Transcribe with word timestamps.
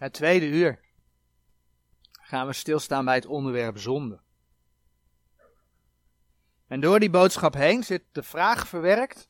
Het 0.00 0.12
tweede 0.12 0.46
uur 0.46 0.80
gaan 2.12 2.46
we 2.46 2.52
stilstaan 2.52 3.04
bij 3.04 3.14
het 3.14 3.26
onderwerp 3.26 3.78
zonde. 3.78 4.20
En 6.66 6.80
door 6.80 7.00
die 7.00 7.10
boodschap 7.10 7.54
heen 7.54 7.84
zit 7.84 8.04
de 8.12 8.22
vraag 8.22 8.68
verwerkt, 8.68 9.28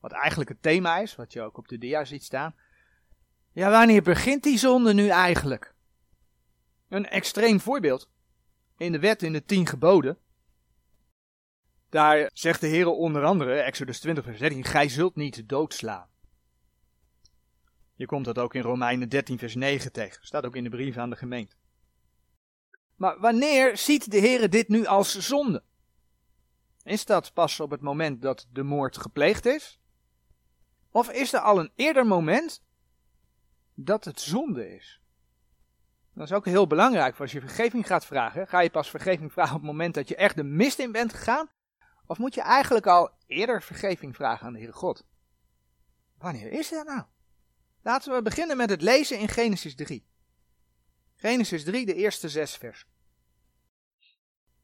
wat 0.00 0.12
eigenlijk 0.12 0.50
het 0.50 0.62
thema 0.62 0.98
is, 0.98 1.16
wat 1.16 1.32
je 1.32 1.42
ook 1.42 1.56
op 1.56 1.68
de 1.68 1.78
dia 1.78 2.04
ziet 2.04 2.24
staan. 2.24 2.54
Ja, 3.50 3.70
wanneer 3.70 4.02
begint 4.02 4.42
die 4.42 4.58
zonde 4.58 4.94
nu 4.94 5.08
eigenlijk? 5.08 5.74
Een 6.88 7.06
extreem 7.08 7.60
voorbeeld. 7.60 8.10
In 8.76 8.92
de 8.92 8.98
wet, 8.98 9.22
in 9.22 9.32
de 9.32 9.44
tien 9.44 9.66
geboden. 9.66 10.18
Daar 11.88 12.30
zegt 12.32 12.60
de 12.60 12.66
Heer 12.66 12.86
onder 12.86 13.24
andere, 13.24 13.60
Exodus 13.60 14.00
20 14.00 14.24
vers 14.24 14.38
13, 14.38 14.64
gij 14.64 14.88
zult 14.88 15.16
niet 15.16 15.48
doodslaan. 15.48 16.11
Je 17.94 18.06
komt 18.06 18.24
dat 18.24 18.38
ook 18.38 18.54
in 18.54 18.62
Romeinen 18.62 19.08
13 19.08 19.38
vers 19.38 19.54
9 19.54 19.92
tegen. 19.92 20.26
Staat 20.26 20.44
ook 20.46 20.56
in 20.56 20.64
de 20.64 20.70
brief 20.70 20.96
aan 20.96 21.10
de 21.10 21.16
gemeente. 21.16 21.54
Maar 22.96 23.20
wanneer 23.20 23.76
ziet 23.76 24.10
de 24.10 24.18
Heer 24.18 24.50
dit 24.50 24.68
nu 24.68 24.86
als 24.86 25.18
zonde? 25.18 25.62
Is 26.82 27.04
dat 27.04 27.32
pas 27.32 27.60
op 27.60 27.70
het 27.70 27.80
moment 27.80 28.22
dat 28.22 28.46
de 28.52 28.62
moord 28.62 28.96
gepleegd 28.96 29.46
is? 29.46 29.80
Of 30.90 31.10
is 31.10 31.32
er 31.32 31.40
al 31.40 31.58
een 31.58 31.72
eerder 31.74 32.06
moment 32.06 32.62
dat 33.74 34.04
het 34.04 34.20
zonde 34.20 34.74
is? 34.74 35.00
Dat 36.14 36.24
is 36.24 36.32
ook 36.32 36.44
heel 36.44 36.66
belangrijk, 36.66 37.20
als 37.20 37.32
je 37.32 37.40
vergeving 37.40 37.86
gaat 37.86 38.06
vragen. 38.06 38.48
Ga 38.48 38.60
je 38.60 38.70
pas 38.70 38.90
vergeving 38.90 39.32
vragen 39.32 39.54
op 39.54 39.60
het 39.60 39.70
moment 39.70 39.94
dat 39.94 40.08
je 40.08 40.16
echt 40.16 40.36
de 40.36 40.44
mist 40.44 40.78
in 40.78 40.92
bent 40.92 41.12
gegaan? 41.12 41.50
Of 42.06 42.18
moet 42.18 42.34
je 42.34 42.42
eigenlijk 42.42 42.86
al 42.86 43.10
eerder 43.26 43.62
vergeving 43.62 44.16
vragen 44.16 44.46
aan 44.46 44.52
de 44.52 44.58
Heere 44.58 44.74
God? 44.74 45.04
Wanneer 46.18 46.52
is 46.52 46.68
dat 46.68 46.86
nou? 46.86 47.02
Laten 47.82 48.14
we 48.14 48.22
beginnen 48.22 48.56
met 48.56 48.70
het 48.70 48.82
lezen 48.82 49.18
in 49.18 49.28
Genesis 49.28 49.74
3. 49.74 50.06
Genesis 51.14 51.64
3, 51.64 51.86
de 51.86 51.94
eerste 51.94 52.28
zes 52.28 52.56
vers. 52.56 52.86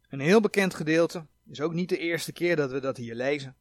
Een 0.09 0.21
heel 0.21 0.41
bekend 0.41 0.75
gedeelte. 0.75 1.27
Is 1.47 1.61
ook 1.61 1.73
niet 1.73 1.89
de 1.89 1.99
eerste 1.99 2.33
keer 2.33 2.57
dat 2.57 2.71
we 2.71 2.81
dat 2.81 2.97
hier 2.97 3.15
lezen. 3.15 3.57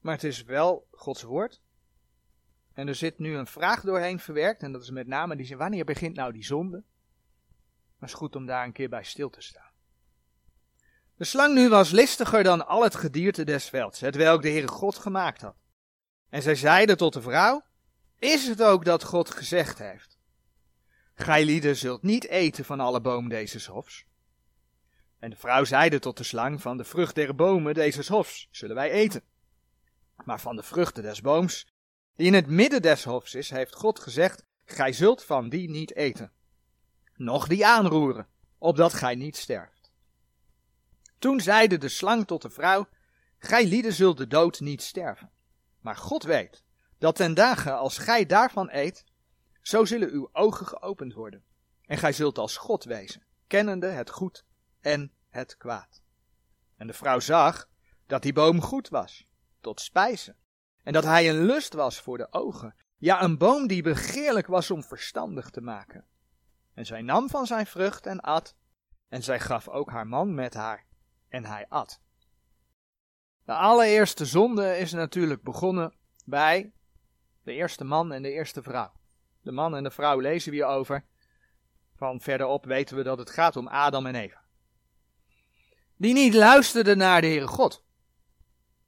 Maar 0.00 0.14
het 0.14 0.24
is 0.24 0.42
wel 0.42 0.88
Gods 0.90 1.22
woord. 1.22 1.62
En 2.72 2.88
er 2.88 2.94
zit 2.94 3.18
nu 3.18 3.36
een 3.36 3.46
vraag 3.46 3.82
doorheen 3.82 4.18
verwerkt. 4.18 4.62
En 4.62 4.72
dat 4.72 4.82
is 4.82 4.90
met 4.90 5.06
name 5.06 5.36
die 5.36 5.46
zin: 5.46 5.56
wanneer 5.56 5.84
begint 5.84 6.16
nou 6.16 6.32
die 6.32 6.44
zonde? 6.44 6.76
Maar 6.76 8.08
het 8.08 8.08
is 8.08 8.14
goed 8.14 8.36
om 8.36 8.46
daar 8.46 8.64
een 8.64 8.72
keer 8.72 8.88
bij 8.88 9.04
stil 9.04 9.30
te 9.30 9.40
staan. 9.40 9.70
De 11.16 11.24
slang 11.24 11.54
nu 11.54 11.68
was 11.68 11.90
listiger 11.90 12.42
dan 12.42 12.66
al 12.66 12.82
het 12.82 12.94
gedierte 12.94 13.44
des 13.44 13.68
velds, 13.68 14.00
het 14.00 14.14
welk 14.14 14.42
de 14.42 14.48
Heere 14.48 14.68
God 14.68 14.98
gemaakt 14.98 15.40
had. 15.40 15.59
En 16.30 16.42
zij 16.42 16.54
zeiden 16.54 16.96
tot 16.96 17.12
de 17.12 17.22
vrouw, 17.22 17.64
is 18.18 18.46
het 18.46 18.62
ook 18.62 18.84
dat 18.84 19.04
God 19.04 19.30
gezegd 19.30 19.78
heeft? 19.78 20.18
Gij 21.14 21.44
lieden 21.44 21.76
zult 21.76 22.02
niet 22.02 22.26
eten 22.26 22.64
van 22.64 22.80
alle 22.80 23.00
boom 23.00 23.28
deze 23.28 23.70
hofs. 23.70 24.04
En 25.18 25.30
de 25.30 25.36
vrouw 25.36 25.64
zeide 25.64 25.98
tot 25.98 26.16
de 26.16 26.24
slang, 26.24 26.60
van 26.60 26.76
de 26.76 26.84
vrucht 26.84 27.14
der 27.14 27.34
bomen 27.34 27.74
deze 27.74 28.12
hofs 28.12 28.48
zullen 28.50 28.74
wij 28.74 28.90
eten. 28.90 29.22
Maar 30.24 30.40
van 30.40 30.56
de 30.56 30.62
vruchten 30.62 31.02
des 31.02 31.20
booms, 31.20 31.66
die 32.16 32.26
in 32.26 32.34
het 32.34 32.46
midden 32.46 32.82
des 32.82 33.04
hofs 33.04 33.34
is, 33.34 33.50
heeft 33.50 33.74
God 33.74 34.00
gezegd, 34.00 34.44
gij 34.64 34.92
zult 34.92 35.24
van 35.24 35.48
die 35.48 35.70
niet 35.70 35.94
eten. 35.94 36.32
Noch 37.16 37.46
die 37.46 37.66
aanroeren, 37.66 38.28
opdat 38.58 38.94
gij 38.94 39.14
niet 39.14 39.36
sterft. 39.36 39.90
Toen 41.18 41.40
zeide 41.40 41.78
de 41.78 41.88
slang 41.88 42.26
tot 42.26 42.42
de 42.42 42.50
vrouw, 42.50 42.88
gij 43.38 43.66
lieden 43.66 43.92
zult 43.92 44.16
de 44.16 44.26
dood 44.26 44.60
niet 44.60 44.82
sterven. 44.82 45.30
Maar 45.80 45.96
God 45.96 46.22
weet 46.22 46.62
dat 46.98 47.16
ten 47.16 47.34
dagen 47.34 47.78
als 47.78 47.98
gij 47.98 48.26
daarvan 48.26 48.68
eet, 48.70 49.04
zo 49.60 49.84
zullen 49.84 50.10
uw 50.10 50.28
ogen 50.32 50.66
geopend 50.66 51.12
worden. 51.12 51.44
En 51.86 51.98
gij 51.98 52.12
zult 52.12 52.38
als 52.38 52.56
God 52.56 52.84
wezen, 52.84 53.22
kennende 53.46 53.86
het 53.86 54.10
goed 54.10 54.44
en 54.80 55.12
het 55.28 55.56
kwaad. 55.56 56.02
En 56.76 56.86
de 56.86 56.92
vrouw 56.92 57.20
zag 57.20 57.68
dat 58.06 58.22
die 58.22 58.32
boom 58.32 58.60
goed 58.60 58.88
was, 58.88 59.26
tot 59.60 59.80
spijzen, 59.80 60.36
en 60.82 60.92
dat 60.92 61.04
hij 61.04 61.28
een 61.28 61.44
lust 61.44 61.72
was 61.72 62.00
voor 62.00 62.18
de 62.18 62.32
ogen, 62.32 62.74
ja, 62.96 63.22
een 63.22 63.38
boom 63.38 63.66
die 63.66 63.82
begeerlijk 63.82 64.46
was 64.46 64.70
om 64.70 64.82
verstandig 64.82 65.50
te 65.50 65.60
maken. 65.60 66.04
En 66.74 66.86
zij 66.86 67.02
nam 67.02 67.28
van 67.28 67.46
zijn 67.46 67.66
vrucht 67.66 68.06
en 68.06 68.20
at, 68.20 68.54
en 69.08 69.22
zij 69.22 69.40
gaf 69.40 69.68
ook 69.68 69.90
haar 69.90 70.06
man 70.06 70.34
met 70.34 70.54
haar, 70.54 70.86
en 71.28 71.44
hij 71.44 71.66
at. 71.68 72.00
De 73.44 73.52
allereerste 73.52 74.24
zonde 74.24 74.78
is 74.78 74.92
natuurlijk 74.92 75.42
begonnen 75.42 75.94
bij 76.24 76.72
de 77.42 77.52
eerste 77.52 77.84
man 77.84 78.12
en 78.12 78.22
de 78.22 78.32
eerste 78.32 78.62
vrouw. 78.62 78.92
De 79.42 79.52
man 79.52 79.76
en 79.76 79.82
de 79.82 79.90
vrouw 79.90 80.18
lezen 80.18 80.50
we 80.50 80.56
hierover. 80.56 81.04
Van 81.96 82.20
verderop 82.20 82.64
weten 82.64 82.96
we 82.96 83.02
dat 83.02 83.18
het 83.18 83.30
gaat 83.30 83.56
om 83.56 83.68
Adam 83.68 84.06
en 84.06 84.14
Eva. 84.14 84.40
Die 85.96 86.12
niet 86.12 86.34
luisterden 86.34 86.98
naar 86.98 87.20
de 87.20 87.26
Heere 87.26 87.46
God. 87.46 87.84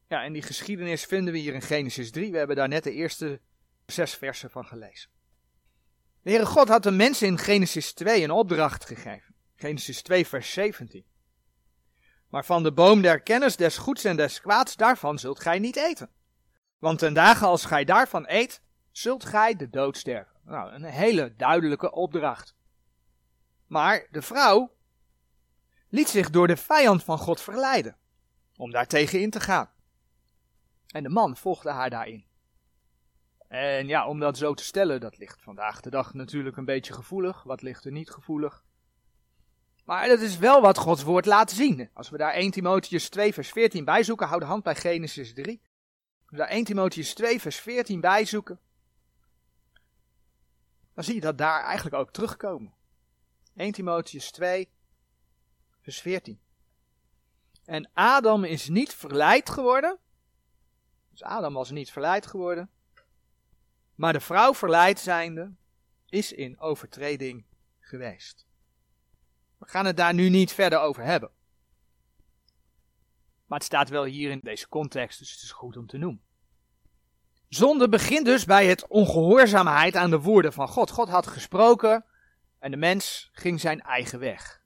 Ja, 0.09 0.25
en 0.25 0.33
die 0.33 0.43
geschiedenis 0.43 1.05
vinden 1.05 1.33
we 1.33 1.39
hier 1.39 1.55
in 1.55 1.63
Genesis 1.63 2.11
3. 2.11 2.33
We 2.33 2.39
hebben 2.39 2.57
daar 2.57 2.69
net 2.69 2.85
de 2.85 2.93
eerste 2.93 3.41
zes 3.87 4.15
versen 4.15 4.51
van 4.51 4.67
gelezen. 4.67 5.11
De 6.23 6.31
Heere 6.31 6.47
God 6.47 6.69
had 6.69 6.83
de 6.83 6.91
mensen 6.91 7.27
in 7.27 7.39
Genesis 7.39 7.93
2 7.93 8.23
een 8.23 8.31
opdracht 8.31 8.85
gegeven. 8.85 9.35
Genesis 9.57 10.03
2, 10.03 10.27
vers 10.27 10.53
17. 10.53 11.05
Maar 12.33 12.45
van 12.45 12.63
de 12.63 12.73
boom 12.73 13.03
der 13.03 13.21
kennis 13.21 13.57
des 13.57 13.77
goeds 13.79 14.05
en 14.05 14.17
des 14.17 14.41
kwaads, 14.41 14.77
daarvan 14.77 15.19
zult 15.19 15.41
gij 15.41 15.59
niet 15.59 15.77
eten. 15.77 16.11
Want 16.79 16.99
ten 16.99 17.15
dagen 17.15 17.47
als 17.47 17.65
gij 17.65 17.85
daarvan 17.85 18.25
eet, 18.29 18.63
zult 18.91 19.25
gij 19.25 19.57
de 19.57 19.71
dood 19.71 19.97
sterven. 19.97 20.37
Nou, 20.45 20.73
een 20.73 20.85
hele 20.85 21.37
duidelijke 21.37 21.93
opdracht. 21.93 22.55
Maar 23.67 24.07
de 24.11 24.23
vrouw 24.23 24.73
liet 25.89 26.09
zich 26.09 26.31
door 26.31 26.47
de 26.47 26.57
vijand 26.57 27.05
van 27.05 27.19
God 27.19 27.41
verleiden, 27.41 27.97
om 28.57 28.71
daar 28.71 28.87
tegen 28.87 29.21
in 29.21 29.31
te 29.31 29.41
gaan. 29.41 29.71
En 30.87 31.03
de 31.03 31.09
man 31.09 31.37
volgde 31.37 31.71
haar 31.71 31.91
daarin. 31.91 32.25
En 33.49 33.87
ja, 33.87 34.07
om 34.07 34.19
dat 34.19 34.39
zo 34.39 34.55
te 34.55 34.65
stellen, 34.65 35.01
dat 35.01 35.19
ligt 35.19 35.43
vandaag 35.43 35.81
de 35.81 35.91
dag 35.91 36.15
natuurlijk 36.15 36.57
een 36.57 36.65
beetje 36.65 36.93
gevoelig. 36.93 37.43
Wat 37.43 37.63
ligt 37.63 37.85
er 37.85 37.93
niet 37.93 38.11
gevoelig? 38.11 38.65
Maar 39.85 40.09
dat 40.09 40.21
is 40.21 40.39
wel 40.39 40.61
wat 40.61 40.79
Gods 40.79 41.03
woord 41.03 41.27
laat 41.27 41.51
zien. 41.51 41.91
Als 41.93 42.11
we 42.11 42.17
daar 42.17 42.33
1 42.33 42.51
Timotheus 42.51 43.09
2 43.09 43.33
vers 43.33 43.51
14 43.51 43.85
bij 43.85 44.03
zoeken, 44.03 44.27
hou 44.27 44.41
de 44.41 44.47
hand 44.47 44.63
bij 44.63 44.75
Genesis 44.75 45.35
3. 45.35 45.61
Als 46.21 46.31
we 46.31 46.37
daar 46.37 46.49
1 46.49 46.65
Timotheus 46.65 47.15
2 47.15 47.41
vers 47.41 47.57
14 47.57 48.01
bij 48.01 48.25
zoeken, 48.25 48.61
dan 50.95 51.05
zie 51.05 51.15
je 51.15 51.21
dat 51.21 51.39
daar 51.39 51.65
eigenlijk 51.65 51.97
ook 51.97 52.13
terugkomen. 52.13 52.75
1 53.57 53.73
Timotheus 53.73 54.31
2 54.31 54.69
vers 55.81 56.01
14. 56.01 56.41
En 57.65 57.91
Adam 57.93 58.45
is 58.45 58.69
niet 58.69 58.95
verleid 58.95 59.51
geworden. 59.51 59.99
Dus 61.11 61.23
Adam 61.23 61.55
was 61.55 61.71
niet 61.71 61.91
verleid 61.91 62.27
geworden. 62.27 62.71
Maar 63.95 64.13
de 64.13 64.21
vrouw 64.21 64.55
verleid 64.55 64.99
zijnde 64.99 65.53
is 66.09 66.33
in 66.33 66.61
overtreding 66.61 67.45
geweest. 67.81 68.47
We 69.63 69.69
gaan 69.69 69.87
het 69.87 69.97
daar 69.97 70.15
nu 70.15 70.29
niet 70.29 70.53
verder 70.53 70.81
over 70.81 71.05
hebben. 71.05 71.31
Maar 73.47 73.59
het 73.59 73.67
staat 73.67 73.89
wel 73.89 74.05
hier 74.05 74.31
in 74.31 74.41
deze 74.43 74.69
context, 74.69 75.19
dus 75.19 75.33
het 75.33 75.43
is 75.43 75.53
goed 75.53 75.77
om 75.77 75.87
te 75.87 75.99
noemen. 75.99 76.23
Zonde 77.49 77.89
begint 77.89 78.25
dus 78.25 78.45
bij 78.45 78.67
het 78.67 78.87
ongehoorzaamheid 78.87 79.97
aan 79.97 80.11
de 80.11 80.21
woorden 80.21 80.53
van 80.53 80.69
God. 80.69 80.91
God 80.91 81.09
had 81.09 81.27
gesproken 81.27 82.05
en 82.59 82.71
de 82.71 82.77
mens 82.77 83.31
ging 83.33 83.61
zijn 83.61 83.81
eigen 83.81 84.19
weg. 84.19 84.63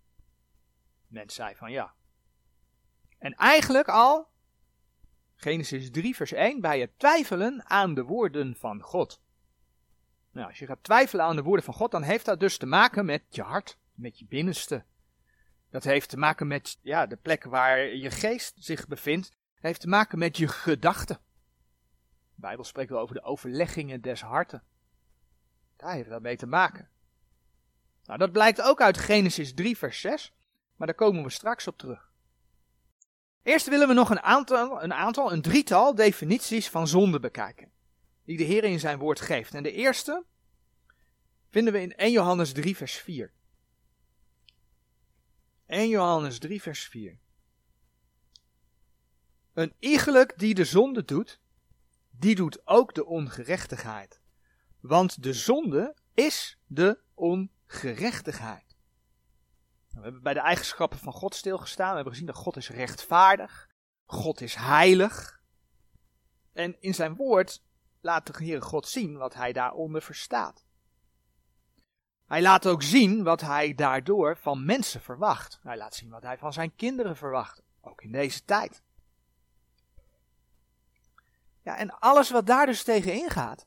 De 1.07 1.15
mens 1.15 1.35
zei 1.35 1.55
van 1.55 1.71
ja. 1.71 1.95
En 3.19 3.35
eigenlijk 3.35 3.89
al, 3.89 4.29
Genesis 5.35 5.91
3 5.91 6.17
vers 6.17 6.33
1, 6.33 6.61
bij 6.61 6.81
het 6.81 6.99
twijfelen 6.99 7.69
aan 7.69 7.95
de 7.95 8.03
woorden 8.03 8.57
van 8.57 8.81
God. 8.81 9.21
Nou, 10.31 10.49
als 10.49 10.59
je 10.59 10.67
gaat 10.67 10.83
twijfelen 10.83 11.25
aan 11.25 11.37
de 11.37 11.43
woorden 11.43 11.65
van 11.65 11.75
God, 11.75 11.91
dan 11.91 12.03
heeft 12.03 12.25
dat 12.25 12.41
dus 12.41 12.59
te 12.59 12.67
maken 12.67 13.05
met 13.05 13.23
je 13.29 13.43
hart 13.43 13.79
met 13.97 14.19
je 14.19 14.27
binnenste. 14.27 14.85
Dat 15.77 15.85
heeft 15.85 16.09
te 16.09 16.17
maken 16.17 16.47
met 16.47 16.79
ja, 16.83 17.07
de 17.07 17.17
plek 17.17 17.45
waar 17.45 17.79
je 17.79 18.11
geest 18.11 18.55
zich 18.59 18.87
bevindt. 18.87 19.27
Het 19.27 19.63
heeft 19.63 19.81
te 19.81 19.89
maken 19.89 20.19
met 20.19 20.37
je 20.37 20.49
gedachten. 20.49 21.19
De 22.35 22.41
Bijbel 22.41 22.65
spreekt 22.65 22.91
wel 22.91 23.01
over 23.01 23.15
de 23.15 23.23
overleggingen 23.23 24.01
des 24.01 24.21
harten. 24.21 24.63
Daar 25.77 25.93
heeft 25.93 26.09
dat 26.09 26.23
mee 26.23 26.37
te 26.37 26.47
maken. 26.47 26.89
Nou, 28.05 28.19
dat 28.19 28.33
blijkt 28.33 28.63
ook 28.63 28.81
uit 28.81 28.99
Genesis 28.99 29.55
3, 29.55 29.77
vers 29.77 30.01
6, 30.01 30.35
maar 30.77 30.87
daar 30.87 30.97
komen 30.97 31.23
we 31.23 31.31
straks 31.31 31.67
op 31.67 31.79
terug. 31.79 32.11
Eerst 33.43 33.69
willen 33.69 33.89
we 33.89 33.95
nog 33.95 34.11
een 34.11 34.23
aantal, 34.23 34.83
een 34.83 34.95
aantal, 34.95 35.33
een 35.33 35.43
drietal 35.43 35.95
definities 35.95 36.69
van 36.69 36.89
zonde 36.89 37.21
bekijken, 37.21 37.71
die 38.25 38.37
de 38.37 38.45
Heer 38.45 38.65
in 38.65 38.81
zijn 38.81 38.99
woord 38.99 39.21
geeft. 39.21 39.55
En 39.55 39.63
de 39.63 39.73
eerste 39.73 40.25
vinden 41.51 41.73
we 41.73 41.81
in 41.81 41.97
1 41.97 42.13
Johannes 42.13 42.53
3, 42.53 42.77
vers 42.77 42.95
4. 42.95 43.33
1 45.67 45.89
Johannes 45.89 46.39
3, 46.39 46.63
vers 46.63 46.85
4. 46.85 47.19
Een 49.53 49.75
iegelijk 49.79 50.39
die 50.39 50.55
de 50.55 50.65
zonde 50.65 51.05
doet, 51.05 51.41
die 52.11 52.35
doet 52.35 52.67
ook 52.67 52.95
de 52.95 53.05
ongerechtigheid. 53.07 54.21
Want 54.81 55.23
de 55.23 55.33
zonde 55.33 55.97
is 56.15 56.59
de 56.67 57.01
ongerechtigheid. 57.15 58.77
We 59.89 60.03
hebben 60.03 60.23
bij 60.23 60.35
de 60.35 60.41
eigenschappen 60.41 60.99
van 60.99 61.13
God 61.13 61.35
stilgestaan. 61.35 61.89
We 61.89 61.95
hebben 61.95 62.13
gezien 62.13 62.27
dat 62.27 62.37
God 62.37 62.57
is 62.57 62.69
rechtvaardig. 62.69 63.71
God 64.05 64.41
is 64.41 64.55
heilig. 64.55 65.41
En 66.53 66.81
in 66.81 66.95
zijn 66.95 67.15
woord 67.15 67.63
laat 68.01 68.27
de 68.27 68.45
Heere 68.45 68.61
God 68.61 68.89
zien 68.89 69.17
wat 69.17 69.35
hij 69.35 69.53
daaronder 69.53 70.03
verstaat. 70.03 70.66
Hij 72.27 72.43
laat 72.43 72.67
ook 72.67 72.83
zien 72.83 73.23
wat 73.23 73.41
hij 73.41 73.75
daardoor 73.75 74.37
van 74.37 74.65
mensen 74.65 75.01
verwacht. 75.01 75.59
Hij 75.63 75.77
laat 75.77 75.95
zien 75.95 76.11
wat 76.11 76.23
hij 76.23 76.39
van 76.39 76.53
zijn 76.53 76.75
kinderen 76.75 77.17
verwacht, 77.17 77.63
ook 77.81 78.03
in 78.03 78.13
deze 78.13 78.45
tijd. 78.45 78.83
Ja, 81.63 81.77
en 81.77 81.99
alles 81.99 82.31
wat 82.31 82.47
daar 82.47 82.67
dus 82.67 82.83
tegen 82.83 83.13
ingaat, 83.13 83.67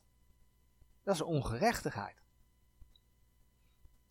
dat 1.02 1.14
is 1.14 1.20
ongerechtigheid. 1.20 2.22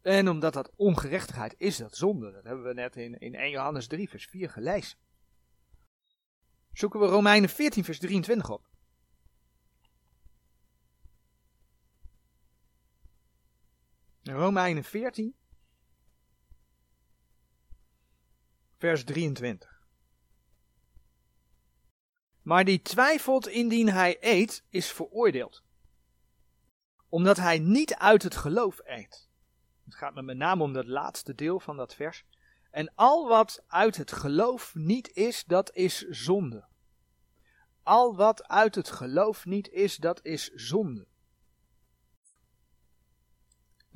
En 0.02 0.30
omdat 0.30 0.54
dat 0.54 0.72
ongerechtigheid 0.76 1.56
is, 1.58 1.78
dat 1.78 1.96
zonde. 1.96 2.32
Dat 2.32 2.44
hebben 2.44 2.66
we 2.66 2.74
net 2.74 2.96
in, 2.96 3.20
in 3.20 3.36
1 3.36 3.50
Johannes 3.50 3.88
3, 3.88 4.10
vers 4.10 4.26
4 4.26 4.50
gelezen. 4.50 4.98
Zoeken 6.74 7.00
we 7.00 7.06
Romeinen 7.06 7.50
14, 7.50 7.84
vers 7.84 8.00
23 8.00 8.50
op. 8.50 8.69
Romeinen 14.32 14.84
14, 14.84 15.36
vers 18.78 19.04
23. 19.04 19.80
Maar 22.42 22.66
die 22.66 22.82
twijfelt 22.82 23.48
indien 23.48 23.90
hij 23.90 24.18
eet, 24.20 24.64
is 24.70 24.92
veroordeeld. 24.92 25.64
Omdat 27.10 27.38
hij 27.38 27.60
niet 27.60 27.96
uit 27.96 28.24
het 28.24 28.36
geloof 28.36 28.80
eet. 28.84 29.30
Het 29.86 29.96
gaat 29.96 30.14
me 30.14 30.22
met 30.22 30.38
name 30.38 30.64
om 30.64 30.74
dat 30.74 30.88
laatste 30.88 31.36
deel 31.36 31.60
van 31.60 31.78
dat 31.78 31.96
vers. 31.96 32.26
En 32.72 32.92
al 32.96 33.28
wat 33.28 33.64
uit 33.68 33.98
het 33.98 34.12
geloof 34.12 34.76
niet 34.76 35.12
is, 35.12 35.44
dat 35.44 35.76
is 35.76 35.98
zonde. 36.08 36.68
Al 37.84 38.16
wat 38.16 38.48
uit 38.48 38.76
het 38.76 38.92
geloof 38.92 39.46
niet 39.46 39.70
is, 39.70 39.96
dat 39.96 40.26
is 40.26 40.48
zonde. 40.48 41.08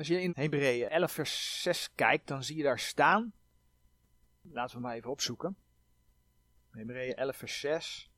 Als 0.04 0.12
je 0.12 0.22
in 0.22 0.32
Hebreeën 0.36 0.90
11 0.90 1.12
vers 1.12 1.62
6 1.62 1.90
kijkt, 1.96 2.28
dan 2.28 2.44
zie 2.44 2.58
je 2.58 2.64
daar 2.64 2.80
staan. 2.80 3.34
Laten 4.42 4.76
we 4.76 4.82
maar 4.82 4.96
even 4.96 5.10
opzoeken. 5.10 5.58
Hebreeën 6.70 7.16
11 7.16 7.36
vers 7.36 7.60
6. 7.60 8.12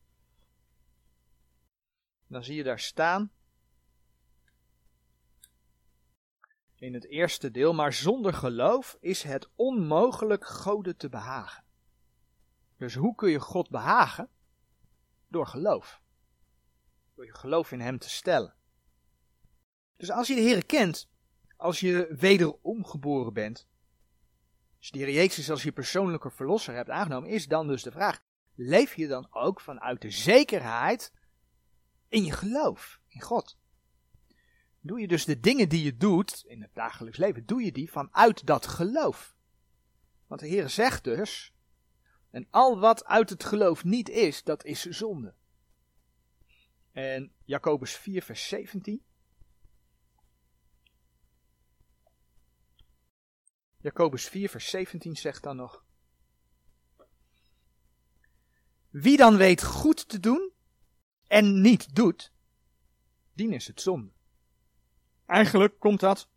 Dan 2.28 2.44
zie 2.44 2.56
je 2.56 2.64
daar 2.64 2.80
staan. 2.80 3.32
In 6.76 6.94
het 6.94 7.08
eerste 7.08 7.52
deel, 7.52 7.74
maar 7.74 7.94
zonder 7.94 8.34
geloof 8.34 8.98
is 9.00 9.24
het 9.24 9.50
onmogelijk 9.56 10.46
Goden 10.46 10.98
te 10.98 11.10
behagen. 11.10 11.64
Dus 12.78 12.96
hoe 12.96 13.16
kun 13.16 13.30
je 13.30 13.40
God 13.40 13.70
behagen? 13.70 14.30
Door 15.28 15.48
geloof. 15.48 16.02
Door 17.16 17.26
je 17.26 17.36
geloof 17.36 17.72
in 17.72 17.80
Hem 17.80 18.00
te 18.00 18.10
stellen. 18.10 18.56
Dus 19.98 20.12
als 20.12 20.28
je 20.28 20.36
de 20.36 20.42
Heer 20.42 20.66
kent, 20.66 21.14
als 21.56 21.80
je 21.80 22.16
wederom 22.18 22.86
geboren 22.86 23.34
bent, 23.34 23.68
de 24.92 24.98
Heer 24.98 25.12
Jezus 25.12 25.50
als 25.50 25.64
je 25.64 25.72
persoonlijke 25.72 26.32
verlosser 26.32 26.76
hebt 26.76 26.90
aangenomen, 26.90 27.30
is 27.30 27.48
dan 27.48 27.68
dus 27.68 27.84
de 27.84 27.92
vraag, 27.92 28.24
leef 28.56 28.96
je 28.96 29.08
dan 29.08 29.28
ook 29.32 29.62
vanuit 29.62 30.02
de 30.02 30.12
zekerheid 30.12 31.14
in 32.08 32.24
je 32.24 32.32
geloof, 32.32 33.00
in 33.08 33.22
God? 33.22 33.58
Doe 34.82 35.00
je 35.00 35.08
dus 35.08 35.26
de 35.26 35.40
dingen 35.40 35.70
die 35.70 35.84
je 35.84 35.98
doet 35.98 36.44
in 36.48 36.62
het 36.62 36.74
dagelijks 36.74 37.18
leven, 37.18 37.46
doe 37.46 37.64
je 37.64 37.72
die 37.72 37.92
vanuit 37.92 38.46
dat 38.46 38.68
geloof? 38.68 39.36
Want 40.28 40.42
de 40.42 40.48
Heer 40.48 40.70
zegt 40.70 41.04
dus, 41.04 41.54
en 42.30 42.48
al 42.50 42.80
wat 42.80 43.06
uit 43.06 43.30
het 43.30 43.44
geloof 43.44 43.84
niet 43.84 44.10
is, 44.10 44.44
dat 44.44 44.66
is 44.66 44.86
zonde. 44.86 45.34
En 46.92 47.32
Jacobus 47.44 47.96
4, 47.96 48.22
vers 48.22 48.48
17. 48.48 49.04
Jacobus 53.86 54.28
4, 54.28 54.50
vers 54.50 54.70
17 54.70 55.16
zegt 55.16 55.44
dan 55.44 55.56
nog. 55.56 55.86
Wie 58.90 59.18
dan 59.18 59.38
weet 59.38 59.64
goed 59.64 60.10
te 60.10 60.20
doen 60.20 60.52
en 61.28 61.62
niet 61.62 61.96
doet, 61.96 62.34
dien 63.34 63.54
is 63.54 63.68
het 63.68 63.82
zonde. 63.82 64.12
Eigenlijk 65.26 65.80
komt 65.80 66.00
dat 66.00 66.30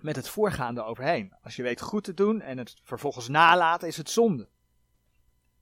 met 0.00 0.16
het 0.16 0.28
voorgaande 0.28 0.82
overheen. 0.82 1.36
Als 1.42 1.56
je 1.56 1.62
weet 1.62 1.80
goed 1.80 2.04
te 2.04 2.14
doen 2.14 2.40
en 2.40 2.58
het 2.58 2.80
vervolgens 2.82 3.28
nalaten, 3.28 3.88
is 3.88 3.96
het 3.96 4.10
zonde. 4.10 4.48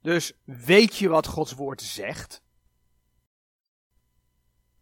Dus 0.00 0.32
weet 0.44 0.96
je 0.96 1.08
wat 1.08 1.26
Gods 1.26 1.52
woord 1.52 1.82
zegt? 1.82 2.42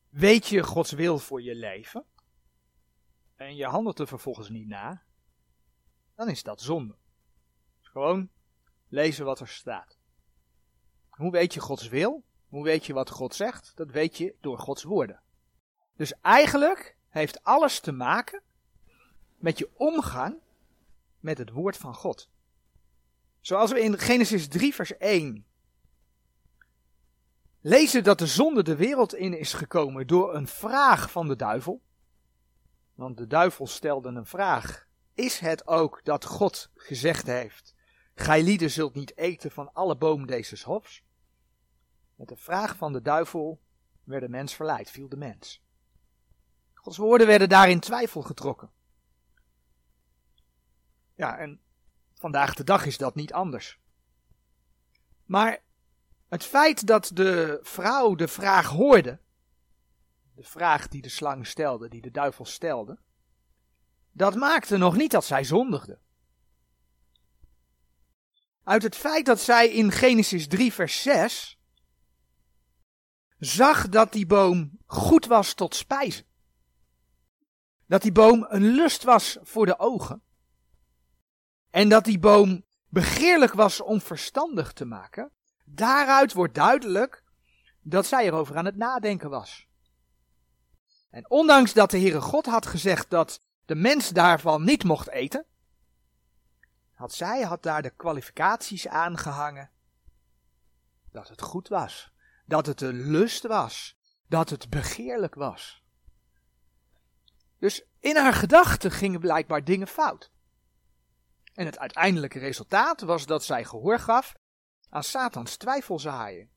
Weet 0.08 0.46
je 0.46 0.62
Gods 0.62 0.92
wil 0.92 1.18
voor 1.18 1.42
je 1.42 1.54
leven? 1.54 2.04
En 3.34 3.56
je 3.56 3.66
handelt 3.66 3.98
er 3.98 4.06
vervolgens 4.06 4.48
niet 4.48 4.68
na? 4.68 5.06
Dan 6.18 6.28
is 6.28 6.42
dat 6.42 6.60
zonde. 6.60 6.94
Dus 7.78 7.88
gewoon 7.88 8.30
lezen 8.88 9.24
wat 9.24 9.40
er 9.40 9.48
staat. 9.48 9.98
Hoe 11.08 11.30
weet 11.30 11.54
je 11.54 11.60
Gods 11.60 11.88
wil? 11.88 12.24
Hoe 12.48 12.64
weet 12.64 12.86
je 12.86 12.92
wat 12.92 13.10
God 13.10 13.34
zegt? 13.34 13.72
Dat 13.74 13.90
weet 13.90 14.16
je 14.16 14.34
door 14.40 14.58
Gods 14.58 14.82
woorden. 14.82 15.20
Dus 15.96 16.12
eigenlijk 16.20 16.96
heeft 17.08 17.44
alles 17.44 17.80
te 17.80 17.92
maken 17.92 18.42
met 19.36 19.58
je 19.58 19.70
omgang 19.74 20.36
met 21.20 21.38
het 21.38 21.50
woord 21.50 21.76
van 21.76 21.94
God. 21.94 22.30
Zoals 23.40 23.72
we 23.72 23.80
in 23.80 23.98
Genesis 23.98 24.48
3, 24.48 24.74
vers 24.74 24.96
1 24.96 25.46
lezen 27.60 28.04
dat 28.04 28.18
de 28.18 28.26
zonde 28.26 28.62
de 28.62 28.76
wereld 28.76 29.14
in 29.14 29.38
is 29.38 29.52
gekomen 29.52 30.06
door 30.06 30.34
een 30.34 30.48
vraag 30.48 31.10
van 31.10 31.28
de 31.28 31.36
duivel. 31.36 31.82
Want 32.94 33.16
de 33.16 33.26
duivel 33.26 33.66
stelde 33.66 34.08
een 34.08 34.26
vraag. 34.26 34.87
Is 35.18 35.38
het 35.38 35.66
ook 35.66 36.00
dat 36.04 36.24
God 36.24 36.70
gezegd 36.74 37.26
heeft, 37.26 37.74
gij 38.14 38.42
lieden 38.42 38.70
zult 38.70 38.94
niet 38.94 39.16
eten 39.16 39.50
van 39.50 39.72
alle 39.72 39.96
boom 39.96 40.26
deze 40.26 40.64
hofs? 40.64 41.04
Met 42.14 42.28
de 42.28 42.36
vraag 42.36 42.76
van 42.76 42.92
de 42.92 43.02
duivel 43.02 43.60
werd 44.04 44.22
de 44.22 44.28
mens 44.28 44.54
verleid, 44.54 44.90
viel 44.90 45.08
de 45.08 45.16
mens. 45.16 45.64
Gods 46.74 46.96
woorden 46.96 47.26
werden 47.26 47.48
daar 47.48 47.68
in 47.68 47.80
twijfel 47.80 48.22
getrokken. 48.22 48.70
Ja, 51.14 51.38
en 51.38 51.60
vandaag 52.14 52.54
de 52.54 52.64
dag 52.64 52.86
is 52.86 52.98
dat 52.98 53.14
niet 53.14 53.32
anders. 53.32 53.80
Maar 55.24 55.62
het 56.28 56.44
feit 56.44 56.86
dat 56.86 57.10
de 57.14 57.58
vrouw 57.62 58.14
de 58.14 58.28
vraag 58.28 58.66
hoorde, 58.66 59.20
de 60.34 60.44
vraag 60.44 60.88
die 60.88 61.02
de 61.02 61.08
slang 61.08 61.46
stelde, 61.46 61.88
die 61.88 62.02
de 62.02 62.10
duivel 62.10 62.44
stelde, 62.44 62.98
dat 64.18 64.34
maakte 64.34 64.76
nog 64.76 64.96
niet 64.96 65.10
dat 65.10 65.24
zij 65.24 65.44
zondigde. 65.44 65.98
Uit 68.62 68.82
het 68.82 68.96
feit 68.96 69.26
dat 69.26 69.40
zij 69.40 69.68
in 69.68 69.92
Genesis 69.92 70.48
3, 70.48 70.72
vers 70.72 71.02
6 71.02 71.58
zag 73.38 73.88
dat 73.88 74.12
die 74.12 74.26
boom 74.26 74.78
goed 74.86 75.26
was 75.26 75.54
tot 75.54 75.74
spijzen. 75.74 76.26
Dat 77.86 78.02
die 78.02 78.12
boom 78.12 78.46
een 78.48 78.66
lust 78.66 79.02
was 79.02 79.38
voor 79.42 79.66
de 79.66 79.78
ogen. 79.78 80.22
En 81.70 81.88
dat 81.88 82.04
die 82.04 82.18
boom 82.18 82.64
begeerlijk 82.88 83.52
was 83.52 83.80
om 83.80 84.00
verstandig 84.00 84.72
te 84.72 84.84
maken. 84.84 85.32
Daaruit 85.64 86.32
wordt 86.32 86.54
duidelijk 86.54 87.24
dat 87.80 88.06
zij 88.06 88.26
erover 88.26 88.56
aan 88.56 88.64
het 88.64 88.76
nadenken 88.76 89.30
was. 89.30 89.66
En 91.10 91.30
ondanks 91.30 91.72
dat 91.72 91.90
de 91.90 91.98
Heere 91.98 92.20
God 92.20 92.46
had 92.46 92.66
gezegd 92.66 93.10
dat 93.10 93.40
de 93.68 93.74
mens 93.74 94.08
daarvan 94.08 94.64
niet 94.64 94.84
mocht 94.84 95.08
eten, 95.08 95.46
had 96.92 97.12
zij 97.12 97.42
had 97.42 97.62
daar 97.62 97.82
de 97.82 97.90
kwalificaties 97.90 98.88
aangehangen 98.88 99.70
dat 101.10 101.28
het 101.28 101.42
goed 101.42 101.68
was, 101.68 102.12
dat 102.46 102.66
het 102.66 102.80
een 102.80 103.10
lust 103.10 103.46
was, 103.46 103.96
dat 104.26 104.50
het 104.50 104.70
begeerlijk 104.70 105.34
was. 105.34 105.82
Dus 107.58 107.84
in 108.00 108.16
haar 108.16 108.32
gedachten 108.32 108.90
gingen 108.90 109.20
blijkbaar 109.20 109.64
dingen 109.64 109.88
fout. 109.88 110.30
En 111.54 111.66
het 111.66 111.78
uiteindelijke 111.78 112.38
resultaat 112.38 113.00
was 113.00 113.26
dat 113.26 113.44
zij 113.44 113.64
gehoor 113.64 113.98
gaf 113.98 114.34
aan 114.88 115.04
Satans 115.04 115.56
twijfelzaaien. 115.56 116.50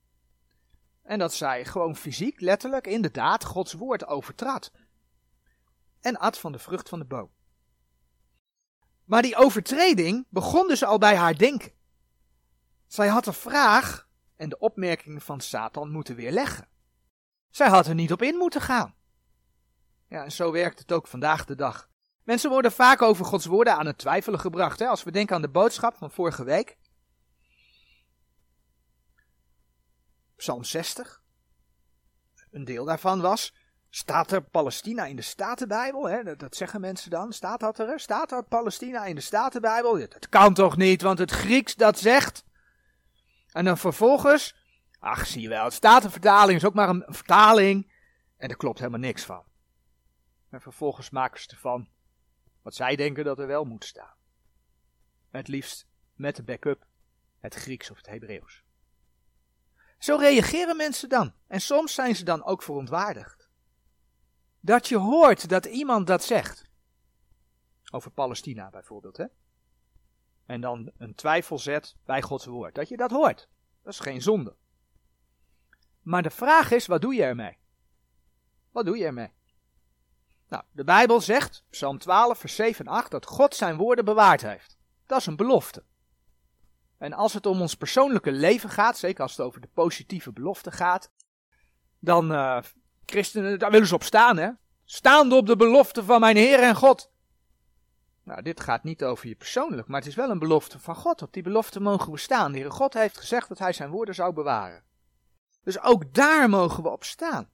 En 1.02 1.20
dat 1.20 1.34
zij 1.34 1.66
gewoon 1.66 1.96
fysiek, 1.96 2.40
letterlijk, 2.40 2.88
inderdaad 2.88 3.46
Gods 3.46 3.74
woord 3.74 4.06
overtrad. 4.06 4.72
En 6.02 6.18
at 6.18 6.38
van 6.38 6.52
de 6.52 6.60
vrucht 6.60 6.90
van 6.90 7.00
de 7.00 7.06
boom. 7.06 7.32
Maar 9.06 9.22
die 9.22 9.36
overtreding 9.36 10.26
begon 10.30 10.68
dus 10.68 10.84
al 10.84 10.98
bij 10.98 11.16
haar 11.16 11.38
denken. 11.38 11.72
Zij 12.88 13.08
had 13.08 13.24
de 13.24 13.34
vraag 13.34 14.10
en 14.36 14.50
de 14.50 14.60
opmerking 14.60 15.24
van 15.24 15.42
Satan 15.42 15.92
moeten 15.92 16.16
weerleggen. 16.16 16.68
Zij 17.50 17.70
had 17.70 17.88
er 17.88 17.96
niet 17.96 18.12
op 18.12 18.22
in 18.22 18.36
moeten 18.36 18.62
gaan. 18.62 18.96
Ja, 20.08 20.24
en 20.24 20.32
zo 20.32 20.52
werkt 20.52 20.80
het 20.80 20.92
ook 20.92 21.08
vandaag 21.08 21.46
de 21.46 21.56
dag. 21.56 21.90
Mensen 22.24 22.50
worden 22.50 22.72
vaak 22.72 23.02
over 23.02 23.26
Gods 23.26 23.46
woorden 23.46 23.78
aan 23.78 23.86
het 23.86 23.98
twijfelen 23.98 24.40
gebracht. 24.40 24.80
Hè? 24.80 24.88
Als 24.88 25.04
we 25.04 25.12
denken 25.12 25.36
aan 25.36 25.42
de 25.42 25.50
boodschap 25.50 25.96
van 25.96 26.12
vorige 26.12 26.44
week. 26.44 26.78
Psalm 30.36 30.64
60. 30.64 31.24
Een 32.52 32.66
deel 32.66 32.86
daarvan 32.86 33.22
was. 33.22 33.54
Staat 33.94 34.32
er 34.32 34.42
Palestina 34.42 35.06
in 35.06 35.16
de 35.16 35.22
Statenbijbel? 35.22 36.10
Hè? 36.10 36.36
Dat, 36.36 36.56
zeggen 36.56 36.82
mensen 36.82 37.10
dan. 37.10 37.34
Staat 37.34 37.60
dat 37.60 37.80
er? 37.80 38.00
Staat 38.00 38.32
er 38.32 38.44
Palestina 38.44 39.06
in 39.06 39.16
de 39.16 39.22
Statenbijbel? 39.22 40.00
Dat 40.00 40.30
kan 40.30 40.54
toch 40.54 40.78
niet, 40.78 41.02
want 41.02 41.20
het 41.20 41.32
Grieks 41.32 41.76
dat 41.76 42.00
zegt. 42.00 42.46
En 43.52 43.66
dan 43.66 43.78
vervolgens. 43.78 44.56
Ach, 45.00 45.28
zie 45.28 45.42
je 45.42 45.50
wel, 45.50 45.64
het 45.64 45.74
Statenvertaling 45.74 46.58
is 46.58 46.66
ook 46.66 46.74
maar 46.74 46.90
een 46.90 47.04
vertaling. 47.08 47.92
En 48.38 48.50
er 48.50 48.58
klopt 48.58 48.80
helemaal 48.80 49.00
niks 49.00 49.24
van. 49.24 49.44
En 50.50 50.62
vervolgens 50.62 51.10
maken 51.10 51.42
ze 51.42 51.50
ervan 51.50 51.90
wat 52.62 52.76
zij 52.76 52.96
denken 52.96 53.24
dat 53.24 53.40
er 53.40 53.48
wel 53.48 53.64
moet 53.64 53.86
staan. 53.86 54.16
Het 55.32 55.48
liefst 55.48 55.88
met 56.16 56.36
de 56.36 56.44
backup 56.44 56.86
het 57.40 57.56
Grieks 57.56 57.92
of 57.92 57.98
het 57.98 58.08
Hebreeuws. 58.08 58.64
Zo 59.98 60.16
reageren 60.16 60.78
mensen 60.78 61.10
dan. 61.10 61.34
En 61.48 61.62
soms 61.62 61.94
zijn 61.94 62.16
ze 62.16 62.24
dan 62.24 62.44
ook 62.44 62.64
verontwaardigd. 62.64 63.41
Dat 64.62 64.88
je 64.88 64.98
hoort 64.98 65.50
dat 65.50 65.66
iemand 65.66 66.08
dat 66.08 66.24
zegt. 66.24 66.70
Over 67.92 68.12
Palestina 68.12 68.70
bijvoorbeeld, 68.70 69.18
hè? 69.18 69.26
En 70.46 70.62
dan 70.62 70.92
een 70.98 71.16
twijfel 71.16 71.60
zet 71.60 71.96
bij 72.06 72.22
Gods 72.22 72.46
woord. 72.46 72.76
Dat 72.76 72.90
je 72.90 72.98
dat 72.98 73.12
hoort. 73.12 73.50
Dat 73.84 73.94
is 73.94 74.00
geen 74.00 74.22
zonde. 74.22 74.56
Maar 76.02 76.24
de 76.24 76.30
vraag 76.30 76.72
is, 76.72 76.88
wat 76.88 77.02
doe 77.02 77.14
je 77.14 77.24
ermee? 77.24 77.58
Wat 78.72 78.86
doe 78.86 78.98
je 78.98 79.06
ermee? 79.06 79.32
Nou, 80.48 80.64
de 80.72 80.84
Bijbel 80.84 81.22
zegt, 81.22 81.64
Psalm 81.70 81.98
12, 81.98 82.38
vers 82.38 82.56
7 82.56 82.86
en 82.86 82.92
8, 82.92 83.12
dat 83.12 83.26
God 83.26 83.56
zijn 83.56 83.78
woorden 83.78 84.06
bewaard 84.06 84.42
heeft. 84.42 84.78
Dat 85.06 85.20
is 85.20 85.26
een 85.26 85.36
belofte. 85.36 85.84
En 86.98 87.14
als 87.14 87.34
het 87.34 87.46
om 87.46 87.62
ons 87.62 87.76
persoonlijke 87.76 88.32
leven 88.32 88.70
gaat, 88.70 88.98
zeker 88.98 89.22
als 89.22 89.32
het 89.38 89.46
over 89.46 89.62
de 89.62 89.70
positieve 89.74 90.32
belofte 90.32 90.72
gaat, 90.72 91.12
dan, 92.00 92.32
uh, 92.32 92.62
christenen, 93.12 93.60
daar 93.60 93.72
willen 93.72 93.88
ze 93.88 93.96
op 93.96 94.04
staan, 94.04 94.38
hè? 94.38 94.50
Staande 94.86 95.36
op 95.36 95.48
de 95.48 95.56
belofte 95.56 96.04
van 96.04 96.20
mijn 96.20 96.36
Heer 96.36 96.60
en 96.60 96.76
God. 96.76 97.12
Nou, 98.24 98.42
dit 98.42 98.60
gaat 98.60 98.84
niet 98.84 99.04
over 99.04 99.28
je 99.28 99.36
persoonlijk, 99.36 99.88
maar 99.88 100.00
het 100.00 100.10
is 100.10 100.16
wel 100.16 100.30
een 100.30 100.40
belofte 100.40 100.80
van 100.80 100.96
God. 100.96 101.22
Op 101.22 101.34
die 101.34 101.44
belofte 101.44 101.80
mogen 101.80 102.12
we 102.12 102.18
staan. 102.18 102.52
De 102.52 102.58
Heere 102.58 102.74
God 102.74 102.94
heeft 102.94 103.18
gezegd 103.18 103.48
dat 103.48 103.60
hij 103.60 103.74
zijn 103.74 103.90
woorden 103.90 104.16
zou 104.16 104.34
bewaren. 104.34 104.84
Dus 105.64 105.82
ook 105.82 106.14
daar 106.14 106.50
mogen 106.50 106.84
we 106.84 106.90
op 106.90 107.04
staan. 107.04 107.50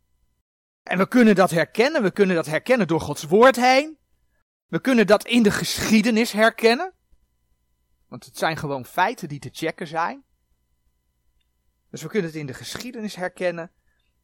En 0.84 0.98
we 0.98 1.08
kunnen 1.08 1.36
dat 1.36 1.50
herkennen. 1.50 2.04
We 2.04 2.12
kunnen 2.12 2.36
dat 2.36 2.46
herkennen 2.46 2.88
door 2.88 3.02
Gods 3.02 3.24
woord 3.24 3.56
heen. 3.56 3.98
We 4.68 4.80
kunnen 4.80 5.08
dat 5.08 5.26
in 5.26 5.44
de 5.44 5.52
geschiedenis 5.52 6.32
herkennen. 6.32 6.94
Want 8.08 8.26
het 8.26 8.38
zijn 8.38 8.58
gewoon 8.58 8.86
feiten 8.86 9.28
die 9.28 9.40
te 9.40 9.50
checken 9.52 9.88
zijn. 9.88 10.24
Dus 11.90 12.02
we 12.02 12.08
kunnen 12.08 12.30
het 12.30 12.40
in 12.40 12.46
de 12.46 12.54
geschiedenis 12.54 13.16
herkennen 13.16 13.72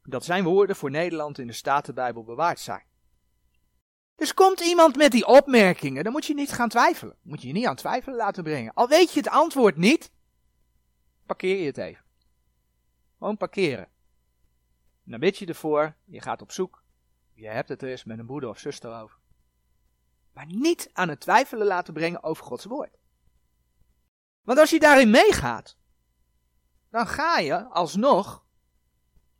dat 0.04 0.24
zijn 0.24 0.44
woorden 0.44 0.76
voor 0.76 0.90
Nederland 0.90 1.38
in 1.38 1.46
de 1.46 1.52
Statenbijbel 1.52 2.24
bewaard 2.24 2.60
zijn. 2.60 2.84
Dus 4.14 4.34
komt 4.34 4.60
iemand 4.60 4.96
met 4.96 5.12
die 5.12 5.26
opmerkingen, 5.26 6.04
dan 6.04 6.12
moet 6.12 6.26
je 6.26 6.34
niet 6.34 6.52
gaan 6.52 6.68
twijfelen. 6.68 7.16
Moet 7.22 7.40
je 7.40 7.46
je 7.46 7.52
niet 7.52 7.66
aan 7.66 7.76
twijfelen 7.76 8.16
laten 8.16 8.42
brengen. 8.42 8.74
Al 8.74 8.88
weet 8.88 9.12
je 9.12 9.20
het 9.20 9.28
antwoord 9.28 9.76
niet, 9.76 10.12
parkeer 11.26 11.58
je 11.58 11.66
het 11.66 11.78
even. 11.78 12.04
Gewoon 13.18 13.36
parkeren. 13.36 13.88
dan 15.04 15.20
bid 15.20 15.38
je 15.38 15.46
ervoor, 15.46 15.94
je 16.04 16.20
gaat 16.20 16.42
op 16.42 16.52
zoek. 16.52 16.82
Je 17.32 17.46
hebt 17.46 17.68
het 17.68 17.82
er 17.82 17.88
eens 17.88 18.04
met 18.04 18.18
een 18.18 18.26
broeder 18.26 18.48
of 18.48 18.58
zuster 18.58 19.00
over. 19.00 19.18
Maar 20.32 20.46
niet 20.46 20.90
aan 20.92 21.08
het 21.08 21.20
twijfelen 21.20 21.66
laten 21.66 21.94
brengen 21.94 22.22
over 22.22 22.44
Gods 22.44 22.64
woord. 22.64 22.98
Want 24.42 24.58
als 24.58 24.70
je 24.70 24.80
daarin 24.80 25.10
meegaat, 25.10 25.76
dan 26.90 27.06
ga 27.06 27.38
je 27.38 27.64
alsnog 27.64 28.43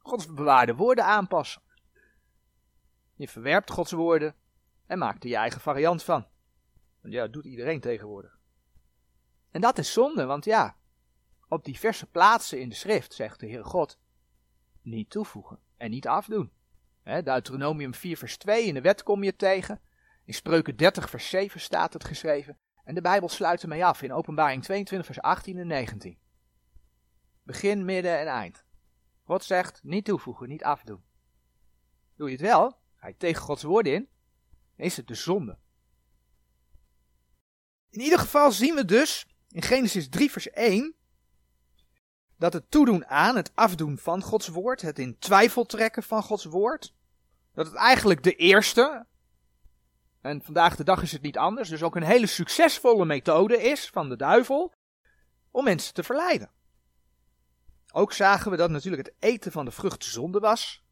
Gods 0.06 0.34
bewaarde 0.34 0.74
woorden 0.74 1.04
aanpassen. 1.04 1.62
Je 3.14 3.28
verwerpt 3.28 3.70
Gods 3.70 3.92
woorden 3.92 4.34
en 4.86 4.98
maakt 4.98 5.24
er 5.24 5.30
je 5.30 5.36
eigen 5.36 5.60
variant 5.60 6.02
van. 6.02 6.26
Ja, 7.02 7.22
dat 7.22 7.32
doet 7.32 7.44
iedereen 7.44 7.80
tegenwoordig. 7.80 8.38
En 9.50 9.60
dat 9.60 9.78
is 9.78 9.92
zonde, 9.92 10.24
want 10.24 10.44
ja, 10.44 10.76
op 11.48 11.64
diverse 11.64 12.06
plaatsen 12.06 12.60
in 12.60 12.68
de 12.68 12.74
schrift 12.74 13.14
zegt 13.14 13.40
de 13.40 13.46
Heere 13.46 13.64
God, 13.64 13.98
niet 14.82 15.10
toevoegen 15.10 15.58
en 15.76 15.90
niet 15.90 16.06
afdoen. 16.06 16.52
He, 17.02 17.22
Deuteronomium 17.22 17.94
4 17.94 18.16
vers 18.16 18.36
2, 18.36 18.66
in 18.66 18.74
de 18.74 18.80
wet 18.80 19.02
kom 19.02 19.22
je 19.22 19.36
tegen. 19.36 19.80
In 20.24 20.34
Spreuken 20.34 20.76
30 20.76 21.10
vers 21.10 21.28
7 21.28 21.60
staat 21.60 21.92
het 21.92 22.04
geschreven. 22.04 22.58
En 22.84 22.94
de 22.94 23.00
Bijbel 23.00 23.28
sluit 23.28 23.62
ermee 23.62 23.84
af 23.84 24.02
in 24.02 24.12
Openbaring 24.12 24.62
22 24.62 25.06
vers 25.06 25.20
18 25.20 25.58
en 25.58 25.66
19. 25.66 26.18
Begin, 27.42 27.84
midden 27.84 28.18
en 28.18 28.26
eind. 28.26 28.63
God 29.24 29.44
zegt, 29.44 29.80
niet 29.82 30.04
toevoegen, 30.04 30.48
niet 30.48 30.64
afdoen. 30.64 31.04
Doe 32.16 32.26
je 32.26 32.32
het 32.32 32.42
wel, 32.42 32.78
ga 32.94 33.08
je 33.08 33.16
tegen 33.16 33.42
Gods 33.42 33.62
woord 33.62 33.86
in, 33.86 34.08
is 34.76 34.96
het 34.96 35.06
de 35.06 35.14
zonde. 35.14 35.58
In 37.90 38.00
ieder 38.00 38.18
geval 38.18 38.52
zien 38.52 38.74
we 38.74 38.84
dus 38.84 39.26
in 39.48 39.62
Genesis 39.62 40.08
3 40.08 40.30
vers 40.30 40.50
1 40.50 40.94
dat 42.36 42.52
het 42.52 42.70
toedoen 42.70 43.06
aan, 43.06 43.36
het 43.36 43.50
afdoen 43.54 43.98
van 43.98 44.22
Gods 44.22 44.48
woord, 44.48 44.82
het 44.82 44.98
in 44.98 45.18
twijfel 45.18 45.64
trekken 45.64 46.02
van 46.02 46.22
Gods 46.22 46.44
woord, 46.44 46.94
dat 47.52 47.66
het 47.66 47.74
eigenlijk 47.74 48.22
de 48.22 48.34
eerste, 48.34 49.06
en 50.20 50.42
vandaag 50.42 50.76
de 50.76 50.84
dag 50.84 51.02
is 51.02 51.12
het 51.12 51.22
niet 51.22 51.38
anders, 51.38 51.68
dus 51.68 51.82
ook 51.82 51.96
een 51.96 52.02
hele 52.02 52.26
succesvolle 52.26 53.04
methode 53.04 53.62
is 53.62 53.90
van 53.90 54.08
de 54.08 54.16
duivel 54.16 54.72
om 55.50 55.64
mensen 55.64 55.94
te 55.94 56.02
verleiden. 56.02 56.50
Ook 57.96 58.12
zagen 58.12 58.50
we 58.50 58.56
dat 58.56 58.70
natuurlijk 58.70 59.06
het 59.06 59.14
eten 59.18 59.52
van 59.52 59.64
de 59.64 59.70
vrucht 59.70 60.04
zonde 60.04 60.38
was, 60.38 60.84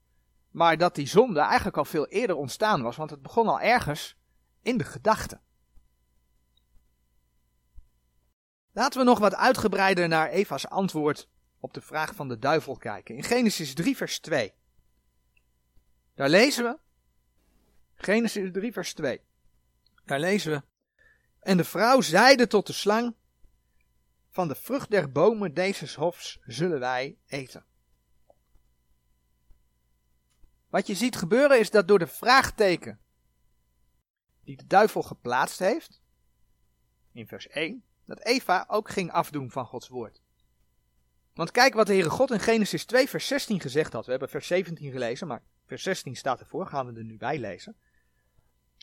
maar 0.50 0.78
dat 0.78 0.94
die 0.94 1.06
zonde 1.06 1.40
eigenlijk 1.40 1.76
al 1.76 1.84
veel 1.84 2.06
eerder 2.06 2.36
ontstaan 2.36 2.82
was, 2.82 2.96
want 2.96 3.10
het 3.10 3.22
begon 3.22 3.48
al 3.48 3.60
ergens 3.60 4.16
in 4.60 4.78
de 4.78 4.84
gedachten. 4.84 5.40
Laten 8.72 8.98
we 8.98 9.04
nog 9.04 9.18
wat 9.18 9.34
uitgebreider 9.34 10.08
naar 10.08 10.28
Eva's 10.28 10.66
antwoord 10.66 11.28
op 11.60 11.74
de 11.74 11.80
vraag 11.80 12.14
van 12.14 12.28
de 12.28 12.38
duivel 12.38 12.76
kijken. 12.76 13.16
In 13.16 13.22
Genesis 13.22 13.74
3, 13.74 13.96
vers 13.96 14.18
2. 14.18 14.52
Daar 16.14 16.28
lezen 16.28 16.64
we. 16.64 16.78
Genesis 17.94 18.52
3, 18.52 18.72
vers 18.72 18.94
2. 18.94 19.20
Daar 20.04 20.20
lezen 20.20 20.52
we. 20.52 20.62
En 21.40 21.56
de 21.56 21.64
vrouw 21.64 22.00
zeide 22.00 22.46
tot 22.46 22.66
de 22.66 22.72
slang: 22.72 23.14
Van 24.32 24.48
de 24.48 24.54
vrucht 24.54 24.90
der 24.90 25.12
bomen 25.12 25.54
deze 25.54 26.00
hofs 26.00 26.38
zullen 26.46 26.80
wij 26.80 27.18
eten. 27.26 27.64
Wat 30.68 30.86
je 30.86 30.94
ziet 30.94 31.16
gebeuren 31.16 31.58
is 31.58 31.70
dat 31.70 31.88
door 31.88 31.98
de 31.98 32.06
vraagteken 32.06 33.00
die 34.44 34.56
de 34.56 34.66
duivel 34.66 35.02
geplaatst 35.02 35.58
heeft, 35.58 36.02
in 37.12 37.26
vers 37.26 37.48
1, 37.48 37.84
dat 38.04 38.24
Eva 38.24 38.64
ook 38.68 38.90
ging 38.90 39.10
afdoen 39.10 39.50
van 39.50 39.66
Gods 39.66 39.88
woord. 39.88 40.20
Want 41.34 41.50
kijk 41.50 41.74
wat 41.74 41.86
de 41.86 41.92
Heere 41.92 42.10
God 42.10 42.30
in 42.30 42.40
Genesis 42.40 42.84
2 42.84 43.08
vers 43.08 43.26
16 43.26 43.60
gezegd 43.60 43.92
had. 43.92 44.04
We 44.04 44.10
hebben 44.10 44.28
vers 44.28 44.46
17 44.46 44.90
gelezen, 44.90 45.26
maar 45.26 45.42
vers 45.66 45.82
16 45.82 46.16
staat 46.16 46.40
ervoor, 46.40 46.66
gaan 46.66 46.86
we 46.86 46.98
er 46.98 47.04
nu 47.04 47.16
bij 47.16 47.38
lezen. 47.38 47.76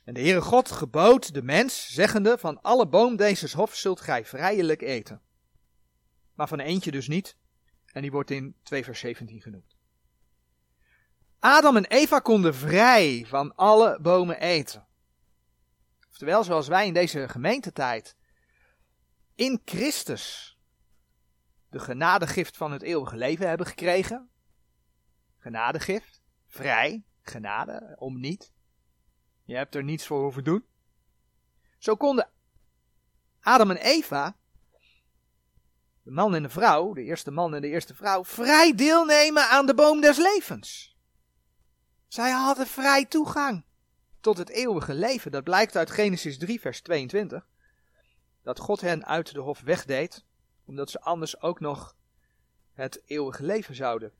En 0.03 0.13
de 0.13 0.19
Heere 0.19 0.41
God 0.41 0.71
gebood 0.71 1.33
de 1.33 1.43
mens, 1.43 1.93
zeggende, 1.93 2.37
van 2.37 2.61
alle 2.61 2.87
boom 2.87 3.15
deze 3.15 3.57
hof 3.57 3.75
zult 3.75 4.01
gij 4.01 4.25
vrijelijk 4.25 4.81
eten. 4.81 5.21
Maar 6.39 6.47
van 6.47 6.59
eentje 6.59 6.91
dus 6.91 7.07
niet, 7.07 7.37
en 7.85 8.01
die 8.01 8.11
wordt 8.11 8.31
in 8.31 8.55
2 8.63 8.83
vers 8.83 8.99
17 8.99 9.41
genoemd. 9.41 9.75
Adam 11.39 11.75
en 11.75 11.85
Eva 11.85 12.19
konden 12.19 12.55
vrij 12.55 13.25
van 13.27 13.55
alle 13.55 13.99
bomen 14.01 14.39
eten. 14.39 14.87
Oftewel, 16.09 16.43
zoals 16.43 16.67
wij 16.67 16.87
in 16.87 16.93
deze 16.93 17.29
gemeentetijd 17.29 18.15
in 19.35 19.61
Christus 19.65 20.57
de 21.69 21.79
genadegift 21.79 22.57
van 22.57 22.71
het 22.71 22.81
eeuwige 22.81 23.17
leven 23.17 23.47
hebben 23.47 23.67
gekregen. 23.67 24.29
Genadegift, 25.37 26.21
vrij, 26.47 27.03
genade, 27.21 27.95
om 27.97 28.19
niet. 28.19 28.51
Je 29.43 29.55
hebt 29.55 29.75
er 29.75 29.83
niets 29.83 30.07
voor 30.07 30.21
hoeven 30.21 30.43
doen. 30.43 30.65
Zo 31.77 31.95
konden 31.95 32.29
Adam 33.39 33.69
en 33.69 33.77
Eva, 33.77 34.37
de 36.09 36.15
man 36.15 36.35
en 36.35 36.43
de 36.43 36.49
vrouw, 36.49 36.93
de 36.93 37.03
eerste 37.03 37.31
man 37.31 37.55
en 37.55 37.61
de 37.61 37.67
eerste 37.67 37.95
vrouw, 37.95 38.25
vrij 38.25 38.75
deelnemen 38.75 39.49
aan 39.49 39.65
de 39.65 39.73
boom 39.73 40.01
des 40.01 40.17
levens. 40.17 40.97
Zij 42.07 42.31
hadden 42.31 42.67
vrij 42.67 43.05
toegang 43.05 43.63
tot 44.19 44.37
het 44.37 44.49
eeuwige 44.49 44.93
leven. 44.93 45.31
Dat 45.31 45.43
blijkt 45.43 45.75
uit 45.75 45.91
Genesis 45.91 46.37
3, 46.37 46.59
vers 46.59 46.81
22. 46.81 47.47
Dat 48.43 48.59
God 48.59 48.81
hen 48.81 49.05
uit 49.05 49.33
de 49.33 49.39
hof 49.39 49.61
wegdeed, 49.61 50.25
omdat 50.65 50.89
ze 50.89 51.01
anders 51.01 51.41
ook 51.41 51.59
nog 51.59 51.95
het 52.73 53.01
eeuwige 53.05 53.43
leven 53.43 53.75
zouden 53.75 54.11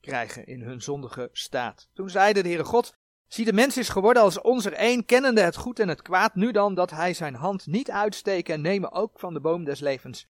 krijgen 0.00 0.46
in 0.46 0.62
hun 0.62 0.82
zondige 0.82 1.28
staat. 1.32 1.88
Toen 1.92 2.10
zeide 2.10 2.42
de 2.42 2.48
Heere 2.48 2.64
God, 2.64 2.94
Zie, 3.26 3.44
de 3.44 3.52
mens 3.52 3.76
is 3.76 3.88
geworden 3.88 4.22
als 4.22 4.40
ons 4.40 4.64
er 4.64 4.72
één, 4.72 5.04
kennende 5.04 5.40
het 5.40 5.56
goed 5.56 5.78
en 5.78 5.88
het 5.88 6.02
kwaad, 6.02 6.34
nu 6.34 6.52
dan 6.52 6.74
dat 6.74 6.90
hij 6.90 7.14
zijn 7.14 7.34
hand 7.34 7.66
niet 7.66 7.90
uitsteken 7.90 8.54
en 8.54 8.60
nemen 8.60 8.92
ook 8.92 9.18
van 9.18 9.34
de 9.34 9.40
boom 9.40 9.64
des 9.64 9.80
levens, 9.80 10.28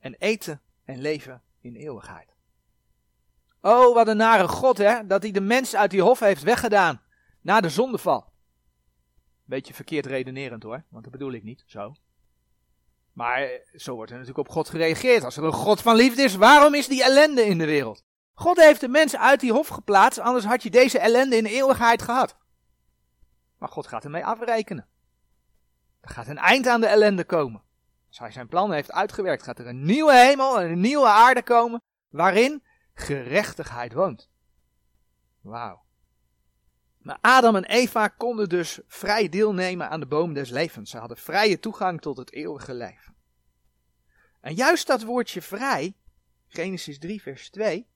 en 0.00 0.14
eten 0.14 0.60
en 0.84 1.00
leven 1.00 1.42
in 1.60 1.74
eeuwigheid. 1.74 2.34
Oh, 3.60 3.94
wat 3.94 4.08
een 4.08 4.16
nare 4.16 4.48
God, 4.48 4.78
hè, 4.78 5.06
dat 5.06 5.22
hij 5.22 5.32
de 5.32 5.40
mens 5.40 5.76
uit 5.76 5.90
die 5.90 6.02
hof 6.02 6.18
heeft 6.18 6.42
weggedaan, 6.42 7.02
na 7.40 7.60
de 7.60 7.68
zondeval. 7.68 8.32
Beetje 9.44 9.74
verkeerd 9.74 10.06
redenerend 10.06 10.62
hoor, 10.62 10.84
want 10.88 11.02
dat 11.02 11.12
bedoel 11.12 11.32
ik 11.32 11.42
niet, 11.42 11.62
zo. 11.66 11.94
Maar 13.12 13.48
zo 13.74 13.94
wordt 13.94 14.10
er 14.10 14.18
natuurlijk 14.18 14.48
op 14.48 14.54
God 14.54 14.68
gereageerd. 14.68 15.24
Als 15.24 15.36
er 15.36 15.44
een 15.44 15.52
God 15.52 15.82
van 15.82 15.96
liefde 15.96 16.22
is, 16.22 16.34
waarom 16.34 16.74
is 16.74 16.88
die 16.88 17.04
ellende 17.04 17.42
in 17.42 17.58
de 17.58 17.64
wereld? 17.64 18.04
God 18.34 18.56
heeft 18.56 18.80
de 18.80 18.88
mens 18.88 19.16
uit 19.16 19.40
die 19.40 19.52
hof 19.52 19.68
geplaatst, 19.68 20.18
anders 20.18 20.44
had 20.44 20.62
je 20.62 20.70
deze 20.70 20.98
ellende 20.98 21.36
in 21.36 21.44
de 21.44 21.50
eeuwigheid 21.50 22.02
gehad. 22.02 22.36
Maar 23.58 23.68
God 23.68 23.86
gaat 23.86 24.04
ermee 24.04 24.24
afrekenen. 24.24 24.88
Er 26.00 26.10
gaat 26.10 26.28
een 26.28 26.38
eind 26.38 26.66
aan 26.66 26.80
de 26.80 26.86
ellende 26.86 27.24
komen. 27.24 27.62
Als 28.10 28.18
hij 28.18 28.30
zijn 28.30 28.48
plan 28.48 28.72
heeft 28.72 28.92
uitgewerkt, 28.92 29.42
gaat 29.42 29.58
er 29.58 29.66
een 29.66 29.84
nieuwe 29.84 30.16
hemel 30.16 30.60
en 30.60 30.70
een 30.70 30.80
nieuwe 30.80 31.06
aarde 31.06 31.42
komen, 31.42 31.82
waarin 32.08 32.62
gerechtigheid 32.94 33.92
woont. 33.92 34.30
Wauw. 35.40 35.84
Maar 36.98 37.18
Adam 37.20 37.56
en 37.56 37.64
Eva 37.64 38.08
konden 38.08 38.48
dus 38.48 38.80
vrij 38.86 39.28
deelnemen 39.28 39.88
aan 39.90 40.00
de 40.00 40.06
boom 40.06 40.32
des 40.34 40.50
levens. 40.50 40.90
Ze 40.90 40.98
hadden 40.98 41.16
vrije 41.16 41.58
toegang 41.58 42.00
tot 42.00 42.16
het 42.16 42.32
eeuwige 42.32 42.74
leven. 42.74 43.16
En 44.40 44.54
juist 44.54 44.86
dat 44.86 45.02
woordje 45.02 45.42
vrij, 45.42 45.96
Genesis 46.46 46.98
3, 46.98 47.22
vers 47.22 47.50
2, 47.50 47.88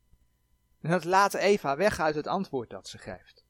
dat 0.81 1.05
laat 1.05 1.35
Eva 1.35 1.77
weg 1.77 2.01
uit 2.01 2.15
het 2.15 2.27
antwoord 2.27 2.71
dat 2.71 2.89
ze 2.89 2.99
geeft. 2.99 3.45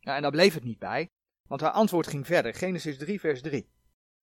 En 0.00 0.22
daar 0.22 0.30
bleef 0.30 0.54
het 0.54 0.64
niet 0.64 0.78
bij, 0.78 1.10
want 1.46 1.60
haar 1.60 1.70
antwoord 1.70 2.06
ging 2.06 2.26
verder. 2.26 2.54
Genesis 2.54 2.98
3, 2.98 3.20
vers 3.20 3.42
3. 3.42 3.70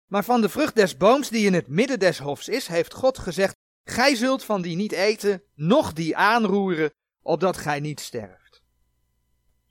Maar 0.05 0.23
van 0.23 0.41
de 0.41 0.49
vrucht 0.49 0.75
des 0.75 0.97
booms 0.97 1.29
die 1.29 1.45
in 1.45 1.53
het 1.53 1.67
midden 1.67 1.99
des 1.99 2.19
hofs 2.19 2.47
is, 2.47 2.67
heeft 2.67 2.93
God 2.93 3.17
gezegd: 3.17 3.55
Gij 3.83 4.15
zult 4.15 4.43
van 4.43 4.61
die 4.61 4.75
niet 4.75 4.91
eten, 4.91 5.43
noch 5.53 5.93
die 5.93 6.15
aanroeren, 6.15 6.93
opdat 7.21 7.57
gij 7.57 7.79
niet 7.79 7.99
sterft. 7.99 8.63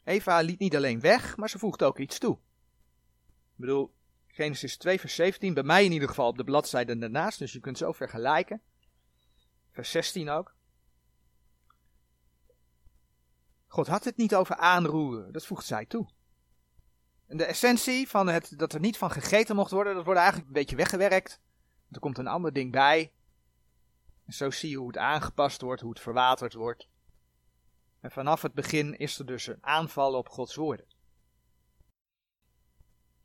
Eva 0.04 0.40
liet 0.40 0.58
niet 0.58 0.76
alleen 0.76 1.00
weg, 1.00 1.36
maar 1.36 1.50
ze 1.50 1.58
voegde 1.58 1.84
ook 1.84 1.98
iets 1.98 2.18
toe. 2.18 2.38
Ik 3.54 3.60
bedoel, 3.60 3.94
Genesis 4.26 4.76
2, 4.76 5.00
vers 5.00 5.14
17, 5.14 5.54
bij 5.54 5.62
mij 5.62 5.84
in 5.84 5.92
ieder 5.92 6.08
geval 6.08 6.28
op 6.28 6.36
de 6.36 6.44
bladzijde 6.44 6.98
daarnaast, 6.98 7.38
dus 7.38 7.52
je 7.52 7.60
kunt 7.60 7.78
zo 7.78 7.92
vergelijken. 7.92 8.62
Vers 9.70 9.90
16 9.90 10.30
ook. 10.30 10.54
God 13.66 13.86
had 13.86 14.04
het 14.04 14.16
niet 14.16 14.34
over 14.34 14.56
aanroeren, 14.56 15.32
dat 15.32 15.46
voegt 15.46 15.66
zij 15.66 15.86
toe. 15.86 16.08
De 17.26 17.44
essentie 17.44 18.08
van 18.08 18.28
het, 18.28 18.58
dat 18.58 18.72
er 18.72 18.80
niet 18.80 18.96
van 18.96 19.10
gegeten 19.10 19.56
mocht 19.56 19.70
worden, 19.70 19.94
dat 19.94 20.04
wordt 20.04 20.20
eigenlijk 20.20 20.48
een 20.48 20.54
beetje 20.54 20.76
weggewerkt. 20.76 21.40
Er 21.90 22.00
komt 22.00 22.18
een 22.18 22.26
ander 22.26 22.52
ding 22.52 22.72
bij. 22.72 23.12
En 24.26 24.32
zo 24.32 24.50
zie 24.50 24.70
je 24.70 24.76
hoe 24.76 24.86
het 24.86 24.96
aangepast 24.96 25.60
wordt, 25.60 25.80
hoe 25.80 25.90
het 25.90 26.00
verwaterd 26.00 26.54
wordt. 26.54 26.88
En 28.00 28.10
vanaf 28.10 28.42
het 28.42 28.52
begin 28.52 28.98
is 28.98 29.18
er 29.18 29.26
dus 29.26 29.46
een 29.46 29.58
aanval 29.60 30.14
op 30.14 30.28
Gods 30.28 30.54
woorden. 30.54 30.86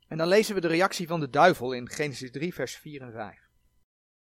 En 0.08 0.16
dan 0.16 0.28
lezen 0.28 0.54
we 0.54 0.60
de 0.60 0.68
reactie 0.68 1.06
van 1.06 1.20
de 1.20 1.30
duivel 1.30 1.72
in 1.72 1.88
Genesis 1.88 2.30
3, 2.30 2.54
vers 2.54 2.76
4 2.76 3.02
en 3.02 3.12
5. 3.12 3.48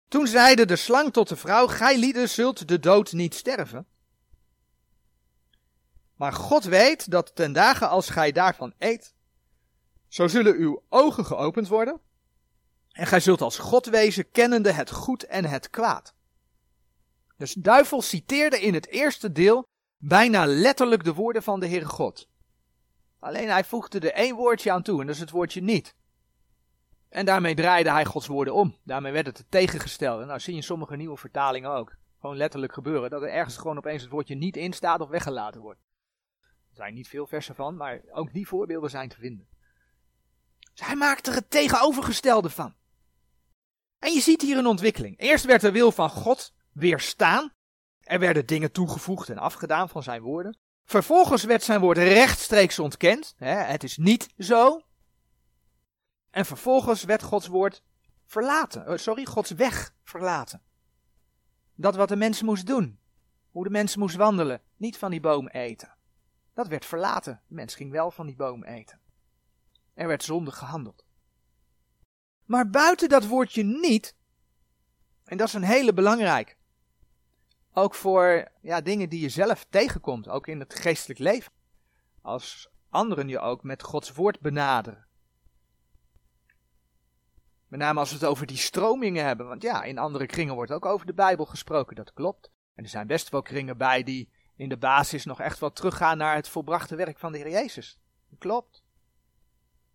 Toen 0.08 0.28
zeide 0.28 0.66
de 0.66 0.76
slang 0.76 1.14
tot 1.14 1.30
de 1.30 1.36
vrouw: 1.36 1.68
Gij 1.68 1.98
lieden 1.98 2.30
zult 2.30 2.68
de 2.68 2.80
dood 2.80 3.12
niet 3.12 3.36
sterven. 3.36 3.88
Maar 6.16 6.34
God 6.34 6.64
weet 6.64 7.12
dat 7.12 7.36
ten 7.36 7.54
dagen 7.54 7.90
als 7.90 8.10
gij 8.10 8.32
daarvan 8.32 8.74
eet, 8.78 9.16
zo 10.08 10.28
zullen 10.28 10.56
uw 10.56 10.84
ogen 10.90 11.26
geopend 11.26 11.68
worden, 11.68 12.02
en 12.92 13.08
gij 13.08 13.20
zult 13.20 13.42
als 13.42 13.58
God 13.58 13.86
wezen, 13.86 14.32
kennende 14.32 14.72
het 14.72 14.92
goed 14.92 15.24
en 15.24 15.46
het 15.46 15.70
kwaad. 15.70 16.16
Dus 17.38 17.54
duivel 17.54 18.02
citeerde 18.02 18.60
in 18.60 18.74
het 18.74 18.88
eerste 18.88 19.32
deel 19.32 19.68
bijna 19.98 20.46
letterlijk 20.46 21.04
de 21.04 21.14
woorden 21.14 21.44
van 21.44 21.60
de 21.60 21.68
Heere 21.68 21.86
God. 21.86 22.28
Alleen 23.20 23.50
hij 23.50 23.64
voegde 23.64 24.00
er 24.00 24.14
één 24.14 24.36
woordje 24.36 24.72
aan 24.72 24.82
toe, 24.82 25.00
en 25.00 25.06
dat 25.06 25.16
is 25.16 25.22
het 25.22 25.32
woordje 25.32 25.62
niet. 25.62 25.96
En 27.10 27.26
daarmee 27.26 27.56
draaide 27.56 27.92
hij 27.92 28.06
Gods 28.06 28.28
woorden 28.28 28.54
om. 28.54 28.78
Daarmee 28.84 29.12
werd 29.12 29.26
het 29.26 29.46
tegengesteld. 29.50 30.22
En 30.22 30.28
nou 30.28 30.40
zie 30.40 30.52
je 30.52 30.60
in 30.60 30.66
sommige 30.66 30.96
nieuwe 30.96 31.18
vertalingen 31.18 31.70
ook. 31.70 31.96
Gewoon 32.20 32.38
letterlijk 32.38 32.74
gebeuren. 32.74 33.10
Dat 33.10 33.22
er 33.22 33.30
ergens 33.30 33.58
gewoon 33.58 33.78
opeens 33.78 34.02
het 34.02 34.12
woordje 34.12 34.36
niet 34.36 34.58
in 34.58 34.74
staat 34.74 35.02
of 35.02 35.10
weggelaten 35.10 35.62
wordt. 35.62 35.80
Er 36.70 36.76
zijn 36.76 36.94
niet 36.94 37.08
veel 37.08 37.28
versen 37.28 37.56
van, 37.56 37.76
maar 37.76 38.02
ook 38.12 38.34
die 38.34 38.48
voorbeelden 38.48 38.90
zijn 38.90 39.10
te 39.10 39.20
vinden. 39.20 39.48
Hij 40.84 40.96
maakt 40.96 41.28
er 41.28 41.34
het 41.34 41.50
tegenovergestelde 41.50 42.50
van. 42.50 42.76
En 44.00 44.14
je 44.14 44.22
ziet 44.22 44.42
hier 44.42 44.58
een 44.58 44.66
ontwikkeling. 44.66 45.20
Eerst 45.20 45.46
werd 45.46 45.62
de 45.62 45.72
wil 45.72 45.92
van 45.92 46.10
God 46.10 46.54
weerstaan. 46.72 47.54
Er 48.00 48.20
werden 48.20 48.46
dingen 48.46 48.72
toegevoegd 48.72 49.30
en 49.30 49.38
afgedaan 49.38 49.90
van 49.90 50.04
zijn 50.04 50.22
woorden. 50.22 50.60
Vervolgens 50.86 51.44
werd 51.44 51.64
zijn 51.64 51.80
woord 51.80 51.98
rechtstreeks 51.98 52.80
ontkend. 52.80 53.36
het 53.38 53.84
is 53.84 53.98
niet 53.98 54.34
zo. 54.38 54.82
En 56.30 56.46
vervolgens 56.46 57.04
werd 57.04 57.24
Gods 57.24 57.48
woord 57.48 57.84
verlaten. 58.26 58.88
Oh, 58.88 58.98
sorry, 58.98 59.26
Gods 59.26 59.52
weg 59.52 59.94
verlaten. 60.04 60.62
Dat 61.76 61.96
wat 61.96 62.10
de 62.10 62.16
mens 62.16 62.42
moest 62.42 62.66
doen. 62.66 63.00
Hoe 63.50 63.64
de 63.64 63.70
mens 63.70 63.96
moest 63.96 64.16
wandelen. 64.16 64.62
Niet 64.76 64.98
van 64.98 65.12
die 65.12 65.20
boom 65.20 65.48
eten. 65.48 65.98
Dat 66.54 66.68
werd 66.68 66.86
verlaten. 66.86 67.42
De 67.48 67.56
mens 67.56 67.76
ging 67.76 67.92
wel 67.92 68.12
van 68.12 68.26
die 68.26 68.36
boom 68.36 68.64
eten. 68.64 69.02
Er 69.98 70.08
werd 70.08 70.24
zondig 70.24 70.58
gehandeld. 70.58 71.06
Maar 72.46 72.70
buiten 72.70 73.10
dat 73.10 73.26
woordje 73.26 73.64
niet, 73.64 74.16
en 75.24 75.38
dat 75.38 75.48
is 75.48 75.54
een 75.54 75.64
hele 75.64 75.94
belangrijk, 75.94 76.58
ook 77.74 77.96
voor 77.96 78.52
ja, 78.62 78.82
dingen 78.82 79.10
die 79.10 79.22
je 79.22 79.30
zelf 79.30 79.66
tegenkomt, 79.70 80.28
ook 80.28 80.48
in 80.48 80.60
het 80.60 80.76
geestelijk 80.76 81.20
leven. 81.20 81.52
Als 82.22 82.70
anderen 82.90 83.28
je 83.28 83.40
ook 83.40 83.64
met 83.64 83.84
Gods 83.84 84.14
woord 84.14 84.40
benaderen. 84.40 85.08
Met 87.68 87.80
name 87.80 88.00
als 88.00 88.10
we 88.10 88.16
het 88.16 88.26
over 88.26 88.46
die 88.46 88.58
stromingen 88.58 89.26
hebben. 89.26 89.48
Want 89.48 89.62
ja, 89.62 89.84
in 89.84 89.98
andere 89.98 90.26
kringen 90.26 90.56
wordt 90.56 90.72
ook 90.72 90.86
over 90.86 91.06
de 91.06 91.14
Bijbel 91.14 91.46
gesproken, 91.46 91.96
dat 91.96 92.14
klopt. 92.14 92.52
En 92.74 92.84
er 92.84 92.90
zijn 92.90 93.08
best 93.08 93.30
wel 93.30 93.42
kringen 93.42 93.78
bij 93.78 94.04
die 94.04 94.34
in 94.56 94.70
de 94.70 94.78
basis 94.78 95.26
nog 95.26 95.40
echt 95.40 95.60
wel 95.60 95.72
teruggaan 95.72 96.18
naar 96.18 96.36
het 96.36 96.50
volbrachte 96.50 96.96
werk 96.96 97.20
van 97.20 97.32
de 97.32 97.38
Heer 97.38 97.50
Jezus. 97.50 98.00
Dat 98.30 98.40
klopt. 98.40 98.86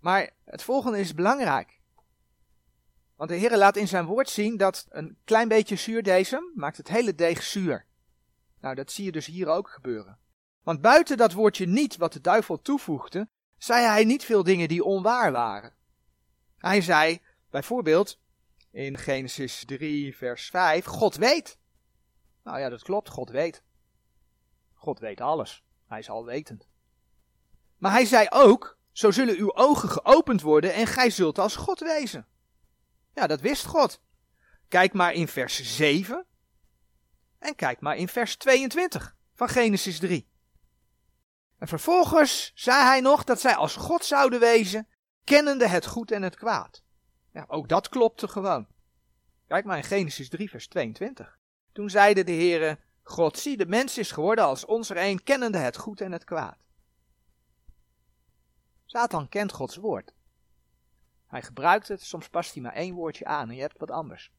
Maar 0.02 0.30
het 0.44 0.62
volgende 0.62 0.98
is 0.98 1.14
belangrijk. 1.14 1.80
Want 3.16 3.30
de 3.30 3.36
Heer 3.36 3.56
laat 3.56 3.76
in 3.76 3.88
zijn 3.88 4.04
woord 4.04 4.28
zien 4.28 4.56
dat 4.56 4.86
een 4.88 5.16
klein 5.24 5.48
beetje 5.48 5.76
zuurdesem 5.76 6.50
maakt 6.54 6.76
het 6.76 6.88
hele 6.88 7.14
deeg 7.14 7.42
zuur. 7.42 7.86
Nou, 8.60 8.74
dat 8.74 8.92
zie 8.92 9.04
je 9.04 9.12
dus 9.12 9.26
hier 9.26 9.48
ook 9.48 9.68
gebeuren. 9.68 10.18
Want 10.62 10.80
buiten 10.80 11.16
dat 11.16 11.32
woordje 11.32 11.66
niet 11.66 11.96
wat 11.96 12.12
de 12.12 12.20
duivel 12.20 12.62
toevoegde, 12.62 13.28
zei 13.58 13.84
hij 13.84 14.04
niet 14.04 14.24
veel 14.24 14.42
dingen 14.42 14.68
die 14.68 14.84
onwaar 14.84 15.32
waren. 15.32 15.74
Hij 16.58 16.80
zei 16.80 17.20
bijvoorbeeld 17.50 18.18
in 18.70 18.98
Genesis 18.98 19.64
3, 19.64 20.16
vers 20.16 20.50
5, 20.50 20.84
God 20.84 21.16
weet. 21.16 21.58
Nou 22.42 22.58
ja, 22.58 22.68
dat 22.68 22.82
klopt, 22.82 23.08
God 23.08 23.30
weet. 23.30 23.62
God 24.72 24.98
weet 24.98 25.20
alles. 25.20 25.64
Hij 25.86 25.98
is 25.98 26.10
alwetend. 26.10 26.68
Maar 27.76 27.92
hij 27.92 28.04
zei 28.04 28.26
ook, 28.30 28.78
zo 28.92 29.10
zullen 29.10 29.36
uw 29.36 29.54
ogen 29.54 29.88
geopend 29.88 30.40
worden 30.40 30.74
en 30.74 30.86
gij 30.86 31.10
zult 31.10 31.38
als 31.38 31.56
God 31.56 31.80
wezen. 31.80 32.26
Ja, 33.14 33.26
dat 33.26 33.40
wist 33.40 33.64
God. 33.64 34.00
Kijk 34.68 34.92
maar 34.92 35.12
in 35.12 35.28
vers 35.28 35.76
7 35.76 36.26
en 37.38 37.54
kijk 37.54 37.80
maar 37.80 37.96
in 37.96 38.08
vers 38.08 38.36
22 38.36 39.16
van 39.34 39.48
Genesis 39.48 39.98
3. 39.98 40.30
En 41.58 41.68
vervolgens 41.68 42.52
zei 42.54 42.84
hij 42.84 43.00
nog 43.00 43.24
dat 43.24 43.40
zij 43.40 43.54
als 43.54 43.76
God 43.76 44.04
zouden 44.04 44.40
wezen, 44.40 44.88
kennende 45.24 45.66
het 45.66 45.86
goed 45.86 46.10
en 46.10 46.22
het 46.22 46.36
kwaad. 46.36 46.82
Ja, 47.32 47.44
ook 47.48 47.68
dat 47.68 47.88
klopte 47.88 48.28
gewoon. 48.28 48.66
Kijk 49.46 49.64
maar 49.64 49.76
in 49.76 49.84
Genesis 49.84 50.28
3, 50.28 50.50
vers 50.50 50.68
22. 50.68 51.38
Toen 51.72 51.90
zeide 51.90 52.24
de 52.24 52.32
Heere, 52.32 52.78
God 53.02 53.38
zie, 53.38 53.56
de 53.56 53.66
mens 53.66 53.98
is 53.98 54.12
geworden 54.12 54.44
als 54.44 54.64
ons 54.64 54.90
er 54.90 54.96
een, 54.96 55.22
kennende 55.22 55.58
het 55.58 55.76
goed 55.76 56.00
en 56.00 56.12
het 56.12 56.24
kwaad. 56.24 56.56
Satan 58.92 59.28
kent 59.28 59.52
Gods 59.52 59.76
woord. 59.76 60.12
Hij 61.26 61.42
gebruikt 61.42 61.88
het, 61.88 62.02
soms 62.02 62.28
past 62.28 62.52
hij 62.54 62.62
maar 62.62 62.72
één 62.72 62.94
woordje 62.94 63.24
aan 63.24 63.48
en 63.48 63.54
je 63.54 63.60
hebt 63.60 63.78
wat 63.78 63.90
anders. 63.90 64.32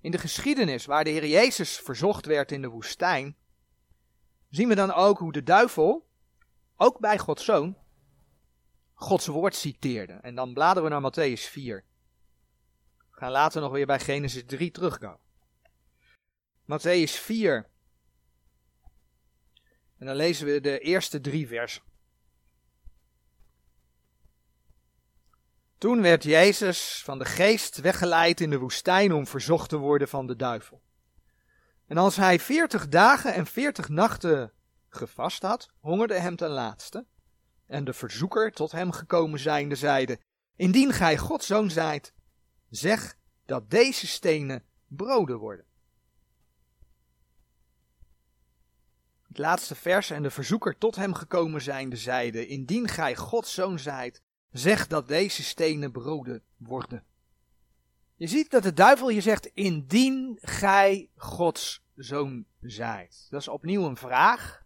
In 0.00 0.10
de 0.10 0.18
geschiedenis 0.18 0.86
waar 0.86 1.04
de 1.04 1.10
Heer 1.10 1.26
Jezus 1.26 1.78
verzocht 1.78 2.26
werd 2.26 2.52
in 2.52 2.62
de 2.62 2.68
woestijn, 2.68 3.36
zien 4.48 4.68
we 4.68 4.74
dan 4.74 4.92
ook 4.92 5.18
hoe 5.18 5.32
de 5.32 5.42
duivel, 5.42 6.08
ook 6.76 6.98
bij 6.98 7.18
Gods 7.18 7.44
zoon, 7.44 7.76
Gods 8.94 9.26
woord 9.26 9.54
citeerde. 9.54 10.12
En 10.12 10.34
dan 10.34 10.54
bladeren 10.54 10.90
we 10.90 11.00
naar 11.00 11.12
Matthäus 11.12 11.50
4. 11.50 11.84
We 13.10 13.16
gaan 13.16 13.30
later 13.30 13.60
nog 13.60 13.72
weer 13.72 13.86
bij 13.86 14.00
Genesis 14.00 14.44
3 14.46 14.70
terugkomen. 14.70 15.20
Matthäus 16.62 17.20
4. 17.20 17.70
En 19.98 20.06
dan 20.06 20.16
lezen 20.16 20.46
we 20.46 20.60
de 20.60 20.78
eerste 20.78 21.20
drie 21.20 21.46
versen. 21.46 21.85
Toen 25.78 26.02
werd 26.02 26.22
Jezus 26.22 27.02
van 27.04 27.18
de 27.18 27.24
geest 27.24 27.80
weggeleid 27.80 28.40
in 28.40 28.50
de 28.50 28.58
woestijn 28.58 29.12
om 29.12 29.26
verzocht 29.26 29.68
te 29.68 29.76
worden 29.76 30.08
van 30.08 30.26
de 30.26 30.36
duivel. 30.36 30.82
En 31.86 31.96
als 31.96 32.16
hij 32.16 32.40
veertig 32.40 32.88
dagen 32.88 33.34
en 33.34 33.46
veertig 33.46 33.88
nachten 33.88 34.52
gevast 34.88 35.42
had, 35.42 35.70
hongerde 35.80 36.18
hem 36.18 36.36
ten 36.36 36.50
laatste. 36.50 37.06
En 37.66 37.84
de 37.84 37.92
verzoeker 37.92 38.52
tot 38.52 38.72
hem 38.72 38.92
gekomen 38.92 39.38
zijnde 39.38 39.76
zeide, 39.76 40.20
Indien 40.56 40.92
gij 40.92 41.18
Gods 41.18 41.46
zoon 41.46 41.70
zijt, 41.70 42.12
zeg 42.68 43.16
dat 43.46 43.70
deze 43.70 44.06
stenen 44.06 44.64
broden 44.86 45.38
worden. 45.38 45.64
Het 49.28 49.38
laatste 49.38 49.74
vers 49.74 50.10
en 50.10 50.22
de 50.22 50.30
verzoeker 50.30 50.78
tot 50.78 50.96
hem 50.96 51.14
gekomen 51.14 51.62
zijnde 51.62 51.96
zeide, 51.96 52.46
Indien 52.46 52.88
gij 52.88 53.16
Gods 53.16 53.54
zoon 53.54 53.78
zijt, 53.78 54.22
zeg 54.58 54.86
dat 54.86 55.08
deze 55.08 55.42
stenen 55.42 55.92
broden 55.92 56.42
worden. 56.56 57.04
Je 58.16 58.26
ziet 58.26 58.50
dat 58.50 58.62
de 58.62 58.72
duivel 58.72 59.08
je 59.08 59.20
zegt, 59.20 59.46
indien 59.46 60.38
gij 60.40 61.10
Gods 61.16 61.84
zoon 61.94 62.46
zijt. 62.60 63.26
Dat 63.30 63.40
is 63.40 63.48
opnieuw 63.48 63.86
een 63.86 63.96
vraag. 63.96 64.64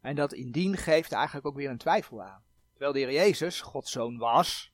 En 0.00 0.14
dat 0.14 0.32
indien 0.32 0.76
geeft 0.76 1.12
eigenlijk 1.12 1.46
ook 1.46 1.56
weer 1.56 1.70
een 1.70 1.78
twijfel 1.78 2.22
aan. 2.22 2.42
Terwijl 2.70 2.92
de 2.92 2.98
Heer 2.98 3.12
Jezus 3.12 3.60
Gods 3.60 3.92
zoon 3.92 4.18
was. 4.18 4.72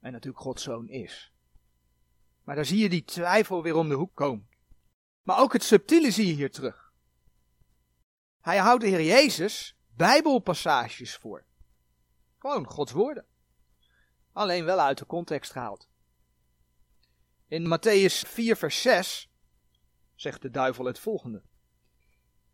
En 0.00 0.12
natuurlijk 0.12 0.42
Gods 0.42 0.62
zoon 0.62 0.88
is. 0.88 1.32
Maar 2.44 2.54
daar 2.54 2.64
zie 2.64 2.78
je 2.78 2.88
die 2.88 3.04
twijfel 3.04 3.62
weer 3.62 3.74
om 3.74 3.88
de 3.88 3.94
hoek 3.94 4.14
komen. 4.14 4.48
Maar 5.22 5.38
ook 5.38 5.52
het 5.52 5.62
subtiele 5.62 6.10
zie 6.10 6.26
je 6.26 6.32
hier 6.32 6.50
terug. 6.50 6.92
Hij 8.40 8.58
houdt 8.58 8.82
de 8.82 8.88
Heer 8.88 9.04
Jezus 9.04 9.76
Bijbelpassages 9.88 11.16
voor. 11.16 11.44
Gewoon 12.38 12.66
Gods 12.66 12.92
woorden. 12.92 13.26
Alleen 14.32 14.64
wel 14.64 14.80
uit 14.80 14.98
de 14.98 15.06
context 15.06 15.52
gehaald. 15.52 15.88
In 17.48 17.78
Matthäus 17.78 18.28
4, 18.28 18.56
vers 18.56 18.82
6 18.82 19.30
zegt 20.14 20.42
de 20.42 20.50
duivel 20.50 20.84
het 20.84 20.98
volgende. 20.98 21.42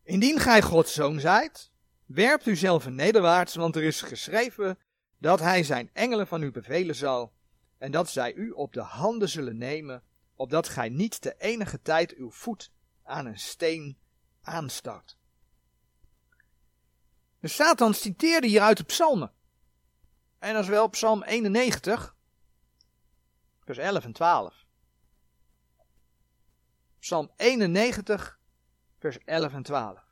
Indien 0.03 0.39
gij 0.39 0.63
Gods 0.63 0.95
zoon 0.95 1.21
zijt, 1.21 1.71
werpt 2.05 2.47
u 2.47 2.57
zelf 2.57 2.89
nederwaarts, 2.89 3.55
want 3.55 3.77
er 3.77 3.83
is 3.83 4.03
geschreven 4.03 4.79
dat 5.19 5.41
hij 5.41 5.63
zijn 5.63 5.91
engelen 5.93 6.27
van 6.27 6.43
u 6.43 6.51
bevelen 6.51 6.95
zal, 6.95 7.33
en 7.79 7.91
dat 7.91 8.11
zij 8.11 8.35
u 8.35 8.51
op 8.51 8.73
de 8.73 8.81
handen 8.81 9.29
zullen 9.29 9.57
nemen, 9.57 10.03
opdat 10.35 10.69
gij 10.69 10.89
niet 10.89 11.23
de 11.23 11.35
enige 11.39 11.83
tijd 11.83 12.15
uw 12.15 12.31
voet 12.31 12.71
aan 13.03 13.27
een 13.27 13.39
steen 13.39 13.99
aanstoot. 14.43 15.17
De 17.41 17.49
Satan 17.49 17.95
citeerde 17.95 18.47
hier 18.47 18.61
uit 18.61 18.77
de 18.77 18.85
psalmen. 18.85 19.33
En 20.39 20.55
dat 20.55 20.63
is 20.63 20.69
wel 20.69 20.89
psalm 20.89 21.23
91, 21.23 22.17
vers 23.65 23.79
11 23.79 24.05
en 24.05 24.13
12. 24.13 24.65
Psalm 26.99 27.31
91, 27.37 28.39
vers 28.99 29.19
11 29.25 29.53
en 29.53 29.63
12. 29.63 30.05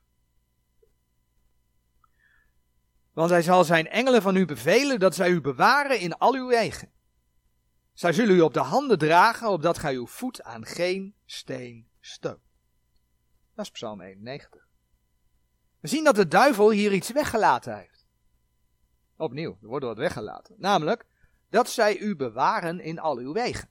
Want 3.13 3.29
hij 3.29 3.41
zal 3.41 3.63
zijn 3.63 3.87
engelen 3.87 4.21
van 4.21 4.35
u 4.35 4.45
bevelen 4.45 4.99
dat 4.99 5.15
zij 5.15 5.29
u 5.29 5.41
bewaren 5.41 5.99
in 5.99 6.17
al 6.17 6.33
uw 6.33 6.47
wegen. 6.47 6.91
Zij 7.93 8.13
zullen 8.13 8.35
u 8.35 8.41
op 8.41 8.53
de 8.53 8.59
handen 8.59 8.97
dragen, 8.97 9.49
opdat 9.49 9.77
gij 9.77 9.93
uw 9.93 10.07
voet 10.07 10.43
aan 10.43 10.65
geen 10.65 11.15
steen 11.25 11.89
stoot. 11.99 12.39
Dat 13.53 13.65
is 13.65 13.71
Psalm 13.71 14.01
91. 14.01 14.67
We 15.79 15.87
zien 15.87 16.03
dat 16.03 16.15
de 16.15 16.27
duivel 16.27 16.69
hier 16.69 16.93
iets 16.93 17.11
weggelaten 17.11 17.77
heeft. 17.77 17.94
Opnieuw, 19.17 19.57
er 19.61 19.67
wordt 19.67 19.85
wat 19.85 19.97
weggelaten. 19.97 20.55
Namelijk, 20.57 21.05
dat 21.49 21.69
zij 21.69 21.97
u 21.97 22.15
bewaren 22.15 22.79
in 22.79 22.99
al 22.99 23.17
uw 23.17 23.33
wegen. 23.33 23.69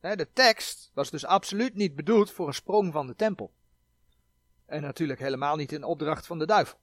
De 0.00 0.28
tekst 0.32 0.90
was 0.94 1.10
dus 1.10 1.24
absoluut 1.24 1.74
niet 1.74 1.94
bedoeld 1.94 2.30
voor 2.30 2.46
een 2.46 2.54
sprong 2.54 2.92
van 2.92 3.06
de 3.06 3.14
tempel. 3.14 3.54
En 4.66 4.82
natuurlijk 4.82 5.20
helemaal 5.20 5.56
niet 5.56 5.72
in 5.72 5.84
opdracht 5.84 6.26
van 6.26 6.38
de 6.38 6.46
duivel. 6.46 6.78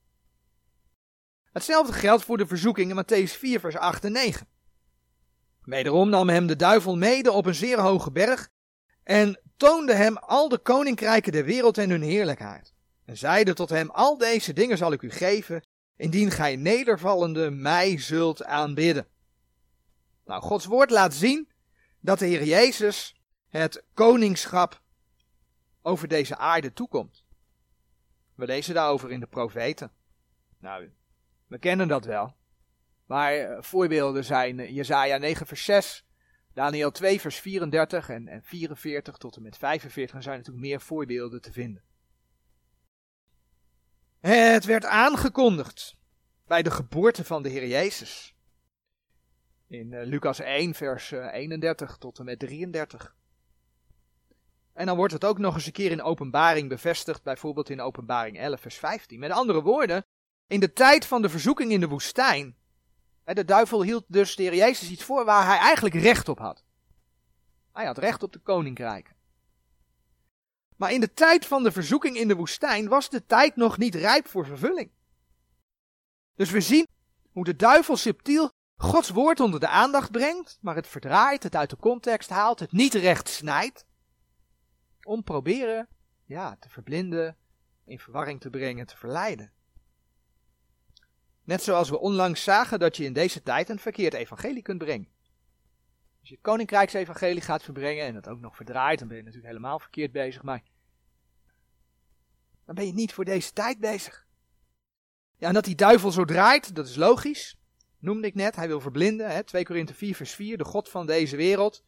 Hetzelfde 1.51 1.93
geldt 1.93 2.23
voor 2.23 2.37
de 2.37 2.47
verzoeking 2.47 2.89
in 2.89 3.03
Matthäus 3.03 3.31
4, 3.37 3.59
vers 3.59 3.77
8 3.77 4.05
en 4.05 4.11
9. 4.11 4.47
Wederom 5.61 6.09
nam 6.09 6.29
hem 6.29 6.47
de 6.47 6.55
duivel 6.55 6.97
mede 6.97 7.31
op 7.31 7.45
een 7.45 7.55
zeer 7.55 7.79
hoge 7.79 8.11
berg 8.11 8.49
en 9.03 9.41
toonde 9.57 9.93
hem 9.93 10.17
al 10.17 10.49
de 10.49 10.57
koninkrijken 10.57 11.31
der 11.31 11.45
wereld 11.45 11.77
en 11.77 11.89
hun 11.89 12.01
heerlijkheid. 12.01 12.73
En 13.05 13.17
zeide 13.17 13.53
tot 13.53 13.69
hem, 13.69 13.89
al 13.89 14.17
deze 14.17 14.53
dingen 14.53 14.77
zal 14.77 14.91
ik 14.91 15.01
u 15.01 15.09
geven, 15.09 15.63
indien 16.01 16.31
gij 16.31 16.55
nedervallende 16.55 17.49
mij 17.49 17.97
zult 17.97 18.43
aanbidden. 18.43 19.07
Nou, 20.25 20.41
Gods 20.41 20.65
woord 20.65 20.89
laat 20.89 21.13
zien 21.13 21.49
dat 21.99 22.19
de 22.19 22.25
Heer 22.25 22.43
Jezus 22.43 23.21
het 23.49 23.83
koningschap 23.93 24.81
over 25.81 26.07
deze 26.07 26.37
aarde 26.37 26.73
toekomt. 26.73 27.25
We 28.35 28.45
lezen 28.45 28.73
daarover 28.73 29.11
in 29.11 29.19
de 29.19 29.27
profeten. 29.27 29.91
Nou, 30.59 30.91
we 31.47 31.57
kennen 31.57 31.87
dat 31.87 32.05
wel. 32.05 32.35
Maar 33.05 33.33
eh, 33.33 33.61
voorbeelden 33.61 34.25
zijn 34.25 34.59
uh, 34.59 34.69
Jezaja 34.69 35.17
9 35.17 35.47
vers 35.47 35.65
6, 35.65 36.05
Daniel 36.53 36.91
2 36.91 37.21
vers 37.21 37.39
34 37.39 38.09
en, 38.09 38.27
en 38.27 38.43
44 38.43 39.17
tot 39.17 39.35
en 39.35 39.41
met 39.41 39.57
45. 39.57 40.15
Er 40.15 40.23
zijn 40.23 40.37
natuurlijk 40.37 40.65
meer 40.65 40.81
voorbeelden 40.81 41.41
te 41.41 41.51
vinden. 41.51 41.83
Het 44.21 44.65
werd 44.65 44.85
aangekondigd 44.85 45.95
bij 46.47 46.61
de 46.61 46.71
geboorte 46.71 47.23
van 47.23 47.43
de 47.43 47.49
Heer 47.49 47.67
Jezus. 47.67 48.35
In 49.67 49.91
uh, 49.91 50.05
Lucas 50.05 50.39
1 50.39 50.73
vers 50.73 51.11
31 51.11 51.97
tot 51.97 52.19
en 52.19 52.25
met 52.25 52.39
33. 52.39 53.15
En 54.73 54.85
dan 54.85 54.95
wordt 54.95 55.13
het 55.13 55.25
ook 55.25 55.37
nog 55.37 55.55
eens 55.55 55.65
een 55.65 55.71
keer 55.71 55.91
in 55.91 56.01
openbaring 56.01 56.69
bevestigd, 56.69 57.23
bijvoorbeeld 57.23 57.69
in 57.69 57.81
openbaring 57.81 58.37
11 58.37 58.61
vers 58.61 58.77
15. 58.77 59.19
Met 59.19 59.31
andere 59.31 59.61
woorden, 59.61 60.05
in 60.47 60.59
de 60.59 60.73
tijd 60.73 61.05
van 61.05 61.21
de 61.21 61.29
verzoeking 61.29 61.71
in 61.71 61.79
de 61.79 61.87
woestijn, 61.87 62.55
de 63.23 63.45
duivel 63.45 63.83
hield 63.83 64.05
dus 64.07 64.35
de 64.35 64.43
Heer 64.43 64.55
Jezus 64.55 64.89
iets 64.89 65.03
voor 65.03 65.25
waar 65.25 65.45
hij 65.45 65.57
eigenlijk 65.57 65.95
recht 65.95 66.29
op 66.29 66.39
had. 66.39 66.63
Hij 67.73 67.85
had 67.85 67.97
recht 67.97 68.23
op 68.23 68.33
de 68.33 68.39
koninkrijken. 68.39 69.15
Maar 70.81 70.91
in 70.91 70.99
de 70.99 71.13
tijd 71.13 71.45
van 71.45 71.63
de 71.63 71.71
verzoeking 71.71 72.17
in 72.17 72.27
de 72.27 72.35
woestijn 72.35 72.87
was 72.87 73.09
de 73.09 73.25
tijd 73.25 73.55
nog 73.55 73.77
niet 73.77 73.95
rijp 73.95 74.27
voor 74.27 74.45
vervulling. 74.45 74.91
Dus 76.35 76.51
we 76.51 76.61
zien 76.61 76.87
hoe 77.31 77.43
de 77.43 77.55
duivel 77.55 77.97
subtiel 77.97 78.51
Gods 78.75 79.09
woord 79.09 79.39
onder 79.39 79.59
de 79.59 79.67
aandacht 79.67 80.11
brengt, 80.11 80.57
maar 80.61 80.75
het 80.75 80.87
verdraait, 80.87 81.43
het 81.43 81.55
uit 81.55 81.69
de 81.69 81.77
context 81.77 82.29
haalt, 82.29 82.59
het 82.59 82.71
niet 82.71 82.93
recht 82.93 83.29
snijdt, 83.29 83.85
om 85.03 85.23
proberen 85.23 85.87
ja, 86.25 86.55
te 86.59 86.69
verblinden, 86.69 87.37
in 87.85 87.99
verwarring 87.99 88.39
te 88.39 88.49
brengen, 88.49 88.85
te 88.85 88.97
verleiden. 88.97 89.51
Net 91.43 91.63
zoals 91.63 91.89
we 91.89 91.99
onlangs 91.99 92.43
zagen 92.43 92.79
dat 92.79 92.97
je 92.97 93.03
in 93.03 93.13
deze 93.13 93.43
tijd 93.43 93.69
een 93.69 93.79
verkeerd 93.79 94.13
evangelie 94.13 94.61
kunt 94.61 94.77
brengen. 94.77 95.11
Als 96.21 96.29
je 96.29 96.35
het 96.35 96.43
koninkrijksevangelie 96.43 97.41
gaat 97.41 97.63
verbrengen 97.63 98.05
en 98.05 98.13
dat 98.13 98.27
ook 98.27 98.39
nog 98.39 98.55
verdraait, 98.55 98.99
dan 98.99 99.07
ben 99.07 99.17
je 99.17 99.23
natuurlijk 99.23 99.53
helemaal 99.53 99.79
verkeerd 99.79 100.11
bezig, 100.11 100.43
maar 100.43 100.63
dan 102.65 102.75
ben 102.75 102.85
je 102.85 102.93
niet 102.93 103.13
voor 103.13 103.25
deze 103.25 103.53
tijd 103.53 103.79
bezig. 103.79 104.27
Ja, 105.37 105.47
en 105.47 105.53
dat 105.53 105.65
die 105.65 105.75
duivel 105.75 106.11
zo 106.11 106.25
draait, 106.25 106.75
dat 106.75 106.87
is 106.87 106.95
logisch. 106.95 107.57
Noemde 107.99 108.27
ik 108.27 108.35
net, 108.35 108.55
hij 108.55 108.67
wil 108.67 108.81
verblinden. 108.81 109.29
Hè? 109.29 109.43
2 109.43 109.65
Korinthe 109.65 109.93
4 109.93 110.15
vers 110.15 110.33
4, 110.33 110.57
de 110.57 110.63
God 110.63 110.89
van 110.89 111.05
deze 111.05 111.35
wereld 111.35 111.83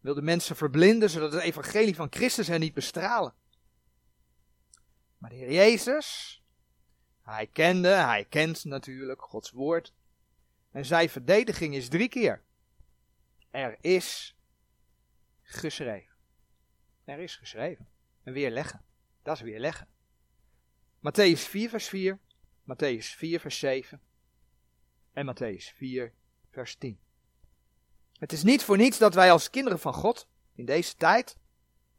wil 0.00 0.14
de 0.14 0.22
mensen 0.22 0.56
verblinden, 0.56 1.10
zodat 1.10 1.32
het 1.32 1.42
evangelie 1.42 1.94
van 1.94 2.06
Christus 2.10 2.46
hen 2.46 2.60
niet 2.60 2.74
bestralen. 2.74 3.34
Maar 5.18 5.30
de 5.30 5.36
Heer 5.36 5.52
Jezus, 5.52 6.42
hij 7.22 7.46
kende, 7.46 7.88
hij 7.88 8.24
kent 8.24 8.64
natuurlijk 8.64 9.22
Gods 9.22 9.50
woord. 9.50 9.94
En 10.70 10.84
zijn 10.84 11.08
verdediging 11.08 11.74
is 11.74 11.88
drie 11.88 12.08
keer. 12.08 12.42
Er 13.54 13.76
is 13.80 14.36
geschreven. 15.42 16.14
Er 17.04 17.18
is 17.18 17.36
geschreven. 17.36 17.88
En 18.22 18.32
weerleggen. 18.32 18.84
Dat 19.22 19.36
is 19.36 19.42
weerleggen. 19.42 19.88
Matthäus 20.98 21.40
4 21.48 21.68
vers 21.68 21.88
4. 21.88 22.18
Matthäus 22.62 23.06
4 23.16 23.40
vers 23.40 23.58
7. 23.58 24.00
En 25.12 25.26
Matthäus 25.26 25.74
4 25.74 26.12
vers 26.50 26.76
10. 26.76 27.00
Het 28.18 28.32
is 28.32 28.42
niet 28.42 28.62
voor 28.62 28.76
niets 28.76 28.98
dat 28.98 29.14
wij 29.14 29.32
als 29.32 29.50
kinderen 29.50 29.78
van 29.78 29.94
God 29.94 30.28
in 30.54 30.64
deze 30.64 30.96
tijd, 30.96 31.38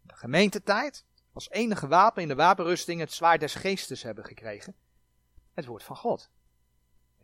de 0.01 0.15
gemeentetijd, 0.15 1.05
als 1.33 1.49
enige 1.49 1.87
wapen 1.87 2.21
in 2.21 2.27
de 2.27 2.35
wapenrusting 2.35 2.99
het 2.99 3.11
zwaard 3.13 3.39
des 3.39 3.55
geestes 3.55 4.03
hebben 4.03 4.25
gekregen 4.25 4.75
het 5.53 5.65
woord 5.65 5.83
van 5.83 5.95
God. 5.95 6.31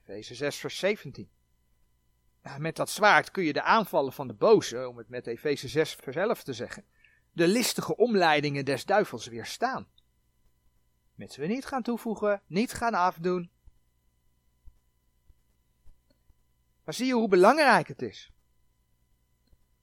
Efeze 0.02 0.36
6, 0.36 0.58
vers 0.58 0.78
17. 0.78 1.30
Met 2.58 2.76
dat 2.76 2.90
zwaard 2.90 3.32
kun 3.32 3.44
je 3.44 3.54
de 3.54 3.62
aanvallen 3.62 4.14
van 4.14 4.28
de 4.28 4.34
boze, 4.34 4.88
om 4.88 4.98
het 4.98 5.10
met 5.10 5.28
Efeze 5.28 5.68
6, 5.68 5.94
vers 5.94 6.16
11 6.16 6.44
te 6.44 6.54
zeggen, 6.54 6.86
de 7.32 7.48
listige 7.48 7.96
omleidingen 7.96 8.66
des 8.66 8.86
duivels 8.86 9.28
weerstaan. 9.28 9.88
Met 11.16 11.36
we 11.36 11.46
niet 11.46 11.66
gaan 11.66 11.82
toevoegen, 11.82 12.42
niet 12.48 12.74
gaan 12.74 12.94
afdoen. 12.94 13.50
Maar 16.84 16.94
zie 16.94 17.06
je 17.06 17.14
hoe 17.14 17.28
belangrijk 17.28 17.88
het 17.88 18.02
is? 18.02 18.32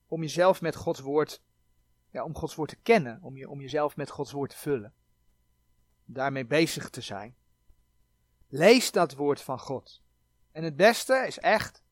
om 0.09 0.21
jezelf 0.21 0.61
met 0.61 0.77
Gods 0.77 1.01
woord, 1.01 1.43
ja, 2.11 2.25
om 2.25 2.35
Gods 2.35 2.55
woord 2.55 2.69
te 2.69 2.77
kennen, 2.77 3.19
om, 3.23 3.37
je, 3.37 3.49
om 3.49 3.61
jezelf 3.61 3.97
met 3.97 4.11
Gods 4.11 4.33
woord 4.33 4.51
te 4.51 4.57
vullen. 4.57 4.95
Daarmee 6.05 6.47
bezig 6.47 6.91
te 6.91 7.01
zijn. 7.01 7.37
Lees 8.49 8.93
dat 8.93 9.15
woord 9.15 9.41
van 9.41 9.59
God. 9.59 10.03
En 10.53 10.65
het 10.65 10.77
beste 10.77 11.25
is 11.27 11.39
echt, 11.39 11.83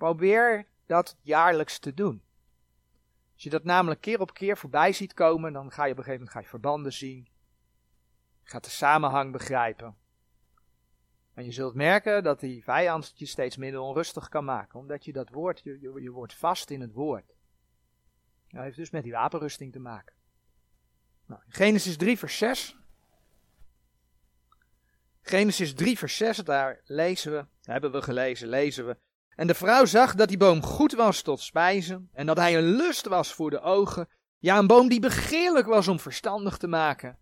probeer 0.00 0.66
dat 0.86 1.16
jaarlijks 1.20 1.78
te 1.78 1.94
doen. 1.94 2.22
Als 3.34 3.42
je 3.42 3.50
dat 3.50 3.64
namelijk 3.64 4.00
keer 4.00 4.20
op 4.20 4.34
keer 4.34 4.56
voorbij 4.56 4.92
ziet 4.92 5.14
komen, 5.14 5.52
dan 5.52 5.70
ga 5.70 5.84
je 5.84 5.92
op 5.92 5.98
een 5.98 6.04
gegeven 6.04 6.12
moment 6.12 6.30
ga 6.30 6.40
je 6.40 6.46
verbanden 6.46 6.92
zien. 6.92 7.28
Gaat 8.42 8.64
de 8.64 8.70
samenhang 8.70 9.32
begrijpen. 9.32 9.96
En 11.34 11.44
je 11.44 11.52
zult 11.52 11.74
merken 11.74 12.22
dat 12.22 12.40
die 12.40 12.64
vijand 12.64 13.12
je 13.14 13.26
steeds 13.26 13.56
minder 13.56 13.80
onrustig 13.80 14.28
kan 14.28 14.44
maken, 14.44 14.78
omdat 14.78 15.04
je 15.04 15.12
dat 15.12 15.30
woord, 15.30 15.60
je, 15.62 15.80
je, 15.80 16.02
je 16.02 16.10
wordt 16.10 16.34
vast 16.34 16.70
in 16.70 16.80
het 16.80 16.92
woord. 16.92 17.34
Dat 18.48 18.62
heeft 18.62 18.76
dus 18.76 18.90
met 18.90 19.02
die 19.02 19.12
wapenrusting 19.12 19.72
te 19.72 19.78
maken. 19.80 20.14
Nou, 21.26 21.40
Genesis 21.48 21.96
3 21.96 22.18
vers 22.18 22.38
6. 22.38 22.76
Genesis 25.22 25.74
3 25.74 25.98
vers 25.98 26.16
6, 26.16 26.36
daar 26.36 26.80
lezen 26.84 27.32
we, 27.32 27.46
hebben 27.62 27.92
we 27.92 28.02
gelezen, 28.02 28.48
lezen 28.48 28.86
we. 28.86 28.96
En 29.40 29.46
de 29.46 29.54
vrouw 29.54 29.84
zag 29.84 30.14
dat 30.14 30.28
die 30.28 30.36
boom 30.36 30.62
goed 30.62 30.92
was 30.92 31.22
tot 31.22 31.40
spijzen 31.40 32.08
en 32.12 32.26
dat 32.26 32.36
hij 32.36 32.56
een 32.56 32.64
lust 32.64 33.06
was 33.06 33.32
voor 33.32 33.50
de 33.50 33.60
ogen. 33.60 34.08
Ja, 34.38 34.58
een 34.58 34.66
boom 34.66 34.88
die 34.88 35.00
begeerlijk 35.00 35.66
was 35.66 35.88
om 35.88 36.00
verstandig 36.00 36.56
te 36.56 36.66
maken. 36.66 37.18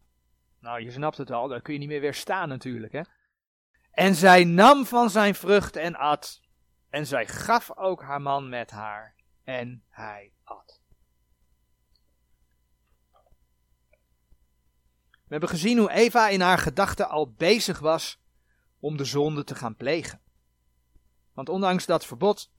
Nou, 0.61 0.83
je 0.83 0.91
snapt 0.91 1.17
het 1.17 1.31
al, 1.31 1.49
daar 1.49 1.61
kun 1.61 1.73
je 1.73 1.79
niet 1.79 1.89
meer 1.89 2.01
weerstaan 2.01 2.49
natuurlijk, 2.49 2.93
hè. 2.93 3.01
En 3.91 4.15
zij 4.15 4.45
nam 4.45 4.87
van 4.87 5.11
zijn 5.11 5.35
vrucht 5.35 5.77
en 5.77 5.97
at. 5.97 6.41
En 6.91 7.07
zij 7.07 7.27
gaf 7.27 7.77
ook 7.77 8.03
haar 8.03 8.21
man 8.21 8.49
met 8.49 8.71
haar. 8.71 9.15
En 9.45 9.85
hij 9.89 10.33
at. 10.43 10.81
We 15.13 15.35
hebben 15.35 15.49
gezien 15.49 15.79
hoe 15.79 15.91
Eva 15.91 16.29
in 16.29 16.41
haar 16.41 16.59
gedachten 16.59 17.09
al 17.09 17.33
bezig 17.33 17.79
was 17.79 18.21
om 18.79 18.97
de 18.97 19.05
zonde 19.05 19.45
te 19.45 19.55
gaan 19.55 19.77
plegen. 19.77 20.21
Want 21.38 21.51
ondanks 21.51 21.87
dat 21.87 22.07
verbod 22.07 22.51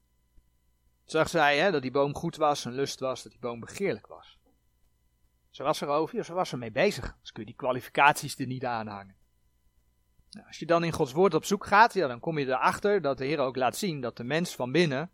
zag 1.04 1.28
zij 1.28 1.58
hè, 1.58 1.70
dat 1.70 1.82
die 1.82 1.90
boom 1.90 2.14
goed 2.14 2.36
was, 2.36 2.64
een 2.64 2.72
lust 2.72 3.00
was, 3.00 3.22
dat 3.22 3.32
die 3.32 3.40
boom 3.40 3.60
begeerlijk 3.60 4.06
was. 4.06 4.38
Ze 5.50 5.62
was 5.62 5.80
erover, 5.80 6.24
ze 6.24 6.32
was 6.32 6.52
ermee 6.52 6.70
bezig. 6.70 7.16
Dus 7.20 7.32
kun 7.32 7.42
je 7.42 7.48
die 7.48 7.58
kwalificaties 7.58 8.38
er 8.38 8.46
niet 8.46 8.64
aanhangen. 8.64 9.16
Nou, 10.30 10.46
als 10.46 10.58
je 10.58 10.66
dan 10.66 10.84
in 10.84 10.92
Gods 10.92 11.12
woord 11.12 11.34
op 11.34 11.44
zoek 11.44 11.66
gaat, 11.66 11.94
ja, 11.94 12.06
dan 12.06 12.20
kom 12.20 12.38
je 12.38 12.46
erachter 12.46 13.02
dat 13.02 13.18
de 13.18 13.24
Heer 13.24 13.38
ook 13.38 13.56
laat 13.56 13.76
zien 13.76 14.00
dat 14.00 14.16
de 14.16 14.24
mens 14.24 14.54
van 14.54 14.72
binnen 14.72 15.10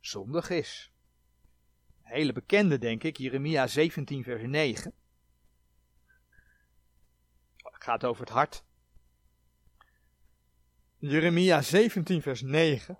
zondig 0.00 0.50
is. 0.50 0.92
Hele 2.02 2.32
bekende, 2.32 2.78
denk 2.78 3.02
ik, 3.02 3.16
Jeremia 3.16 3.66
17, 3.66 4.22
vers 4.22 4.42
9. 4.42 4.92
Het 7.56 7.84
gaat 7.84 8.04
over 8.04 8.24
het 8.24 8.32
hart. 8.32 8.65
Jeremia 10.98 11.62
17, 11.62 12.22
vers 12.22 12.42
9. 12.42 12.98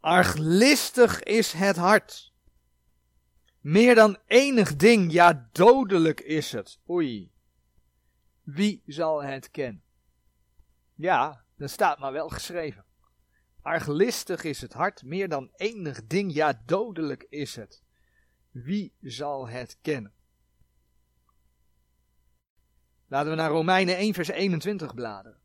Arglistig 0.00 1.22
is 1.22 1.52
het 1.52 1.76
hart. 1.76 2.32
Meer 3.60 3.94
dan 3.94 4.18
enig 4.26 4.76
ding, 4.76 5.12
ja 5.12 5.48
dodelijk 5.52 6.20
is 6.20 6.52
het. 6.52 6.80
Oei. 6.88 7.32
Wie 8.42 8.82
zal 8.86 9.22
het 9.22 9.50
kennen? 9.50 9.82
Ja, 10.94 11.44
dat 11.56 11.70
staat 11.70 11.98
maar 11.98 12.12
wel 12.12 12.28
geschreven. 12.28 12.84
Arglistig 13.62 14.44
is 14.44 14.60
het 14.60 14.72
hart, 14.72 15.02
meer 15.02 15.28
dan 15.28 15.50
enig 15.56 16.06
ding, 16.06 16.32
ja 16.32 16.62
dodelijk 16.66 17.26
is 17.28 17.56
het. 17.56 17.82
Wie 18.50 18.94
zal 19.00 19.48
het 19.48 19.78
kennen? 19.82 20.12
Laten 23.06 23.30
we 23.30 23.36
naar 23.36 23.50
Romeinen 23.50 23.96
1 23.96 24.14
vers 24.14 24.28
21 24.28 24.94
bladeren. 24.94 25.41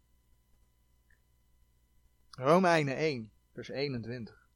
Romeinen 2.39 2.95
1 2.95 3.31
vers 3.53 3.69
21. 3.69 4.49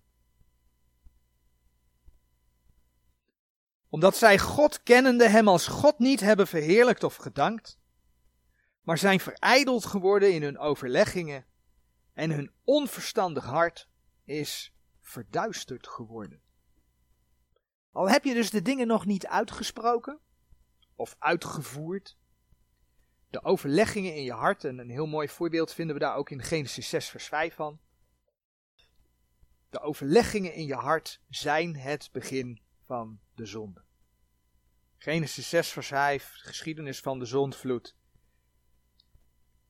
Omdat 3.90 4.16
zij 4.16 4.40
God 4.40 4.84
kennende 4.84 5.30
hem 5.30 5.48
als 5.48 5.68
God 5.68 6.00
niet 6.00 6.20
hebben 6.20 6.48
verheerlijkt 6.48 7.04
of 7.04 7.16
gedankt, 7.16 7.80
maar 8.82 8.98
zijn 8.98 9.20
verijdeld 9.20 9.86
geworden 9.86 10.34
in 10.34 10.44
hun 10.44 10.58
overleggingen 10.58 11.46
en 12.14 12.32
hun 12.32 12.52
onverstandig 12.64 13.46
hart 13.46 13.90
is 14.24 14.74
verduisterd 15.00 15.88
geworden. 15.88 16.42
Al 17.92 18.10
heb 18.10 18.24
je 18.24 18.34
dus 18.34 18.50
de 18.50 18.62
dingen 18.62 18.88
nog 18.88 19.06
niet 19.06 19.28
uitgesproken 19.28 20.20
of 20.96 21.16
uitgevoerd, 21.20 22.18
de 23.32 23.44
overleggingen 23.44 24.16
in 24.16 24.24
je 24.24 24.34
hart, 24.34 24.64
en 24.64 24.78
een 24.78 24.90
heel 24.90 25.08
mooi 25.08 25.28
voorbeeld 25.28 25.74
vinden 25.74 25.96
we 25.96 26.02
daar 26.02 26.16
ook 26.16 26.30
in 26.30 26.44
Genesis 26.44 26.90
6 26.90 27.10
vers 27.10 27.26
5 27.26 27.56
van. 27.56 27.80
De 29.70 29.80
overleggingen 29.80 30.54
in 30.54 30.66
je 30.66 30.76
hart 30.76 31.22
zijn 31.30 31.76
het 31.76 32.10
begin 32.12 32.62
van 32.86 33.20
de 33.36 33.46
zonde. 33.46 33.84
Genesis 34.98 35.50
6 35.50 35.70
vers 35.70 35.88
5, 35.88 36.32
geschiedenis 36.36 37.00
van 37.00 37.20
de 37.20 37.26
zondvloed 37.26 37.96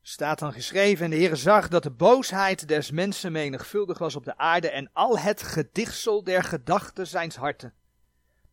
staat 0.02 0.40
dan 0.40 0.54
geschreven, 0.54 1.06
en 1.06 1.12
de 1.12 1.18
Heer 1.18 1.36
zag 1.36 1.68
dat 1.68 1.84
de 1.84 1.92
boosheid 1.92 2.68
des 2.68 2.92
mensen 2.92 3.32
menigvuldig 3.32 3.98
was 3.98 4.16
op 4.16 4.26
de 4.26 4.38
aarde 4.38 4.70
en 4.70 4.90
al 4.94 5.20
het 5.20 5.44
gedichtsel 5.44 6.24
der 6.24 6.44
gedachten 6.44 7.08
zijns 7.08 7.36
harten 7.36 7.74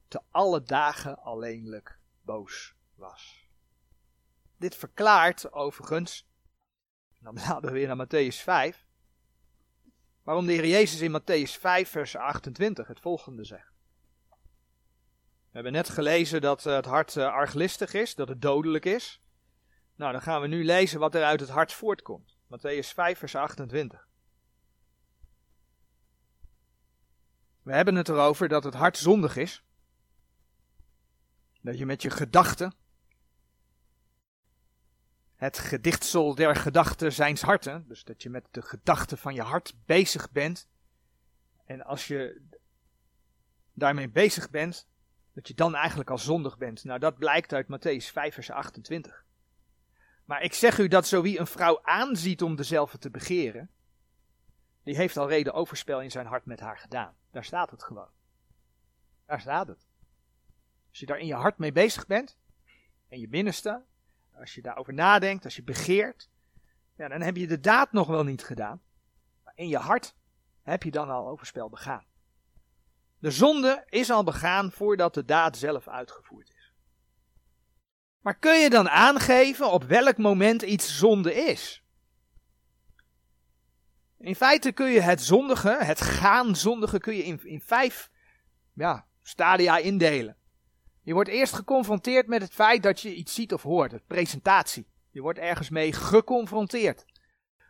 te 0.08 0.20
alle 0.30 0.62
dagen 0.62 1.18
alleenlijk 1.18 1.98
boos 2.22 2.74
was. 2.94 3.37
Dit 4.58 4.74
verklaart 4.74 5.52
overigens, 5.52 6.28
dan 7.20 7.34
bladeren 7.34 7.72
we 7.72 7.78
weer 7.78 7.96
naar 7.96 8.06
Matthäus 8.06 8.42
5, 8.42 8.86
waarom 10.22 10.46
de 10.46 10.52
Heer 10.52 10.66
Jezus 10.66 11.00
in 11.00 11.20
Matthäus 11.20 11.60
5 11.60 11.90
vers 11.90 12.16
28 12.16 12.86
het 12.86 13.00
volgende 13.00 13.44
zegt. 13.44 13.72
We 15.48 15.54
hebben 15.54 15.72
net 15.72 15.88
gelezen 15.88 16.40
dat 16.40 16.64
het 16.64 16.84
hart 16.84 17.16
eh, 17.16 17.26
arglistig 17.26 17.94
is, 17.94 18.14
dat 18.14 18.28
het 18.28 18.42
dodelijk 18.42 18.84
is. 18.84 19.22
Nou, 19.94 20.12
dan 20.12 20.22
gaan 20.22 20.40
we 20.40 20.46
nu 20.46 20.64
lezen 20.64 21.00
wat 21.00 21.14
er 21.14 21.24
uit 21.24 21.40
het 21.40 21.48
hart 21.48 21.72
voortkomt. 21.72 22.36
Matthäus 22.44 22.88
5, 22.94 23.18
vers 23.18 23.34
28. 23.34 24.08
We 27.62 27.72
hebben 27.72 27.94
het 27.94 28.08
erover 28.08 28.48
dat 28.48 28.64
het 28.64 28.74
hart 28.74 28.96
zondig 28.96 29.36
is. 29.36 29.64
Dat 31.60 31.78
je 31.78 31.86
met 31.86 32.02
je 32.02 32.10
gedachten, 32.10 32.74
het 35.38 35.58
gedichtsel 35.58 36.34
der 36.34 36.56
gedachten 36.56 37.12
zijns 37.12 37.42
harten, 37.42 37.84
dus 37.88 38.04
dat 38.04 38.22
je 38.22 38.30
met 38.30 38.48
de 38.50 38.62
gedachten 38.62 39.18
van 39.18 39.34
je 39.34 39.42
hart 39.42 39.74
bezig 39.84 40.30
bent. 40.30 40.68
En 41.64 41.82
als 41.82 42.06
je 42.06 42.42
daarmee 43.72 44.08
bezig 44.08 44.50
bent, 44.50 44.88
dat 45.32 45.48
je 45.48 45.54
dan 45.54 45.74
eigenlijk 45.74 46.10
al 46.10 46.18
zondig 46.18 46.58
bent. 46.58 46.84
Nou, 46.84 46.98
dat 46.98 47.18
blijkt 47.18 47.52
uit 47.52 47.66
Matthäus 47.66 48.12
5, 48.12 48.34
vers 48.34 48.50
28. 48.50 49.24
Maar 50.24 50.42
ik 50.42 50.52
zeg 50.52 50.78
u 50.78 50.88
dat 50.88 51.06
zo 51.06 51.22
wie 51.22 51.38
een 51.38 51.46
vrouw 51.46 51.82
aanziet 51.82 52.42
om 52.42 52.56
dezelfde 52.56 52.98
te 52.98 53.10
begeren, 53.10 53.70
die 54.82 54.96
heeft 54.96 55.16
al 55.16 55.28
reden 55.28 55.52
overspel 55.54 56.00
in 56.00 56.10
zijn 56.10 56.26
hart 56.26 56.44
met 56.44 56.60
haar 56.60 56.78
gedaan. 56.78 57.16
Daar 57.30 57.44
staat 57.44 57.70
het 57.70 57.82
gewoon. 57.82 58.10
Daar 59.26 59.40
staat 59.40 59.66
het. 59.68 59.88
Als 60.88 60.98
je 60.98 61.06
daar 61.06 61.18
in 61.18 61.26
je 61.26 61.34
hart 61.34 61.58
mee 61.58 61.72
bezig 61.72 62.06
bent, 62.06 62.38
in 63.08 63.20
je 63.20 63.28
binnenste, 63.28 63.84
als 64.38 64.54
je 64.54 64.62
daarover 64.62 64.94
nadenkt, 64.94 65.44
als 65.44 65.56
je 65.56 65.62
begeert, 65.62 66.30
ja, 66.96 67.08
dan 67.08 67.20
heb 67.20 67.36
je 67.36 67.46
de 67.46 67.60
daad 67.60 67.92
nog 67.92 68.06
wel 68.06 68.24
niet 68.24 68.44
gedaan. 68.44 68.82
Maar 69.44 69.52
in 69.56 69.68
je 69.68 69.78
hart 69.78 70.14
heb 70.62 70.82
je 70.82 70.90
dan 70.90 71.10
al 71.10 71.28
overspel 71.28 71.68
begaan. 71.68 72.06
De 73.18 73.30
zonde 73.30 73.84
is 73.88 74.10
al 74.10 74.24
begaan 74.24 74.72
voordat 74.72 75.14
de 75.14 75.24
daad 75.24 75.56
zelf 75.56 75.88
uitgevoerd 75.88 76.50
is. 76.50 76.72
Maar 78.20 78.38
kun 78.38 78.60
je 78.60 78.70
dan 78.70 78.88
aangeven 78.88 79.70
op 79.70 79.84
welk 79.84 80.16
moment 80.16 80.62
iets 80.62 80.98
zonde 80.98 81.34
is? 81.34 81.82
In 84.18 84.36
feite 84.36 84.72
kun 84.72 84.90
je 84.90 85.00
het 85.00 85.22
zondige, 85.22 85.76
het 85.84 86.00
gaan 86.00 86.56
zondige, 86.56 86.98
kun 86.98 87.14
je 87.14 87.24
in, 87.24 87.40
in 87.44 87.60
vijf 87.60 88.10
ja, 88.72 89.06
stadia 89.22 89.76
indelen. 89.76 90.37
Je 91.08 91.14
wordt 91.14 91.28
eerst 91.28 91.54
geconfronteerd 91.54 92.26
met 92.26 92.42
het 92.42 92.52
feit 92.52 92.82
dat 92.82 93.00
je 93.00 93.14
iets 93.14 93.34
ziet 93.34 93.52
of 93.52 93.62
hoort, 93.62 93.92
het 93.92 94.06
presentatie. 94.06 94.86
Je 95.10 95.20
wordt 95.20 95.38
ergens 95.38 95.70
mee 95.70 95.92
geconfronteerd. 95.92 97.04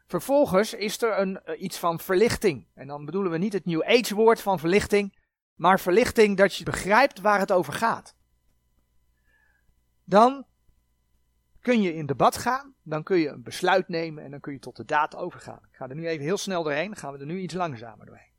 Vervolgens 0.06 0.74
is 0.74 1.02
er 1.02 1.18
een, 1.18 1.40
eh, 1.40 1.62
iets 1.62 1.78
van 1.78 2.00
verlichting. 2.00 2.66
En 2.74 2.86
dan 2.86 3.04
bedoelen 3.04 3.32
we 3.32 3.38
niet 3.38 3.52
het 3.52 3.64
New 3.64 3.82
Age 3.82 4.14
woord 4.14 4.40
van 4.40 4.58
verlichting, 4.58 5.18
maar 5.54 5.80
verlichting 5.80 6.36
dat 6.36 6.54
je 6.54 6.64
begrijpt 6.64 7.20
waar 7.20 7.38
het 7.38 7.52
over 7.52 7.72
gaat. 7.72 8.14
Dan 10.04 10.46
kun 11.60 11.82
je 11.82 11.94
in 11.94 12.06
debat 12.06 12.36
gaan, 12.36 12.74
dan 12.82 13.02
kun 13.02 13.18
je 13.18 13.28
een 13.28 13.42
besluit 13.42 13.88
nemen 13.88 14.24
en 14.24 14.30
dan 14.30 14.40
kun 14.40 14.52
je 14.52 14.58
tot 14.58 14.76
de 14.76 14.84
daad 14.84 15.16
overgaan. 15.16 15.60
Ik 15.70 15.76
ga 15.76 15.88
er 15.88 15.94
nu 15.94 16.08
even 16.08 16.24
heel 16.24 16.38
snel 16.38 16.62
doorheen, 16.62 16.88
dan 16.88 16.96
gaan 16.96 17.12
we 17.12 17.18
er 17.18 17.26
nu 17.26 17.38
iets 17.38 17.54
langzamer 17.54 18.06
doorheen. 18.06 18.32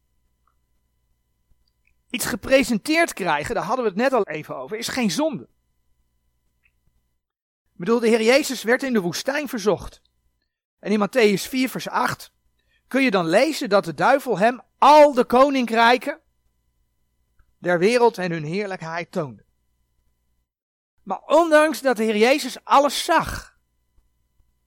Iets 2.09 2.25
gepresenteerd 2.25 3.13
krijgen, 3.13 3.55
daar 3.55 3.63
hadden 3.63 3.85
we 3.85 3.91
het 3.91 3.99
net 3.99 4.13
al 4.13 4.23
even 4.23 4.55
over, 4.55 4.77
is 4.77 4.87
geen 4.87 5.11
zonde. 5.11 5.47
Ik 7.71 7.85
bedoel, 7.85 7.99
de 7.99 8.07
Heer 8.07 8.21
Jezus 8.21 8.63
werd 8.63 8.83
in 8.83 8.93
de 8.93 9.01
woestijn 9.01 9.47
verzocht. 9.47 10.01
En 10.79 10.91
in 10.91 11.07
Matthäus 11.07 11.49
4, 11.49 11.69
vers 11.69 11.89
8 11.89 12.31
kun 12.87 13.01
je 13.01 13.11
dan 13.11 13.25
lezen 13.25 13.69
dat 13.69 13.85
de 13.85 13.93
duivel 13.93 14.37
hem 14.37 14.61
al 14.77 15.13
de 15.13 15.25
koninkrijken 15.25 16.19
der 17.57 17.79
wereld 17.79 18.17
en 18.17 18.31
hun 18.31 18.43
heerlijkheid 18.43 19.11
toonde. 19.11 19.45
Maar 21.03 21.21
ondanks 21.25 21.81
dat 21.81 21.97
de 21.97 22.03
Heer 22.03 22.17
Jezus 22.17 22.63
alles 22.63 23.05
zag, 23.05 23.57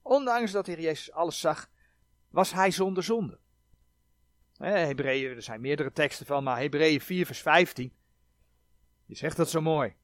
ondanks 0.03 0.53
dat 0.53 0.65
de 0.65 0.73
Heer 0.73 0.81
Jezus 0.81 1.13
alles 1.13 1.41
zag, 1.41 1.69
was 2.31 2.53
hij 2.53 2.71
zonder 2.71 3.03
zonde. 3.03 3.39
Hebreeën, 4.71 5.37
er 5.37 5.43
zijn 5.43 5.61
meerdere 5.61 5.93
teksten 5.93 6.27
van, 6.27 6.45
maar 6.45 6.59
Hebreeën 6.59 7.01
4 7.01 7.27
vers 7.27 7.41
15, 7.41 7.93
je 9.07 9.15
zegt 9.15 9.37
dat 9.37 9.51
zo 9.51 9.61
mooi. 9.61 9.95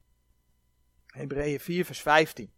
Hebreeën 1.05 1.59
4 1.59 1.85
vers 1.85 2.01
15. 2.01 2.51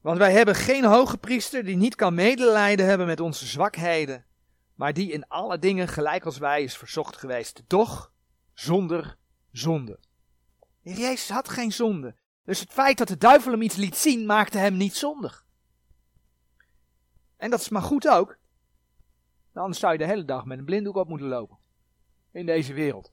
Want 0.00 0.18
wij 0.18 0.32
hebben 0.32 0.54
geen 0.54 0.84
hoge 0.84 1.18
priester 1.18 1.64
die 1.64 1.76
niet 1.76 1.94
kan 1.94 2.14
medelijden 2.14 2.86
hebben 2.86 3.06
met 3.06 3.20
onze 3.20 3.46
zwakheden, 3.46 4.26
maar 4.74 4.92
die 4.92 5.12
in 5.12 5.28
alle 5.28 5.58
dingen 5.58 5.88
gelijk 5.88 6.24
als 6.24 6.38
wij 6.38 6.62
is 6.62 6.76
verzocht 6.76 7.16
geweest, 7.16 7.62
doch 7.66 8.12
zonder 8.54 9.16
zonde. 9.52 9.98
De 10.82 10.94
Jezus 10.94 11.28
had 11.28 11.48
geen 11.48 11.72
zonde. 11.72 12.14
Dus 12.44 12.60
het 12.60 12.72
feit 12.72 12.98
dat 12.98 13.08
de 13.08 13.16
duivel 13.16 13.52
hem 13.52 13.62
iets 13.62 13.76
liet 13.76 13.96
zien, 13.96 14.26
maakte 14.26 14.58
hem 14.58 14.76
niet 14.76 14.96
zondig. 14.96 15.46
En 17.40 17.50
dat 17.50 17.60
is 17.60 17.68
maar 17.68 17.82
goed 17.82 18.08
ook. 18.08 18.38
Anders 19.52 19.78
zou 19.78 19.92
je 19.92 19.98
de 19.98 20.06
hele 20.06 20.24
dag 20.24 20.44
met 20.44 20.58
een 20.58 20.64
blinddoek 20.64 20.96
op 20.96 21.08
moeten 21.08 21.28
lopen. 21.28 21.58
In 22.32 22.46
deze 22.46 22.72
wereld. 22.72 23.12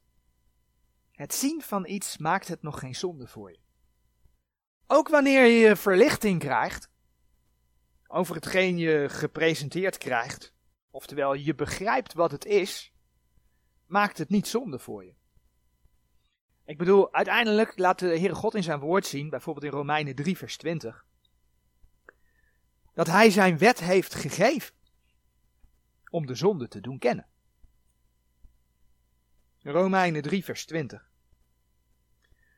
Het 1.12 1.34
zien 1.34 1.62
van 1.62 1.88
iets 1.88 2.18
maakt 2.18 2.48
het 2.48 2.62
nog 2.62 2.80
geen 2.80 2.96
zonde 2.96 3.28
voor 3.28 3.52
je. 3.52 3.60
Ook 4.88 5.08
wanneer 5.08 5.46
je 5.46 5.76
verlichting 5.76 6.40
krijgt 6.40 6.90
over 8.08 8.36
hetgeen 8.36 8.78
je 8.78 9.10
gepresenteerd 9.10 9.98
krijgt, 9.98 10.54
oftewel 10.90 11.34
je 11.34 11.56
begrijpt 11.56 12.13
wat 12.13 12.32
het 12.32 12.46
is, 12.46 12.94
maakt 13.86 14.18
het 14.18 14.30
niet 14.30 14.48
zonde 14.48 14.80
voor 14.80 15.06
je. 15.06 15.16
Ik 16.66 16.78
bedoel, 16.78 17.13
uiteindelijk 17.13 17.78
laat 17.78 18.00
de 18.00 18.06
Heere 18.06 18.36
God 18.36 18.56
in 18.56 18.63
zijn 18.63 18.80
woord 18.80 19.06
zien, 19.06 19.30
bijvoorbeeld 19.30 19.66
in 19.66 19.72
Romeinen 19.72 20.16
3, 20.16 20.38
vers 20.38 20.58
20, 20.58 21.07
dat 22.98 23.08
hij 23.08 23.30
zijn 23.30 23.58
wet 23.58 23.80
heeft 23.80 24.14
gegeven 24.16 24.74
om 26.10 26.26
de 26.26 26.36
zonde 26.36 26.68
te 26.68 26.82
doen 26.82 27.00
kennen. 27.00 27.28
Romeinen 29.60 30.22
3, 30.22 30.44
vers 30.44 30.66
20. 30.66 31.10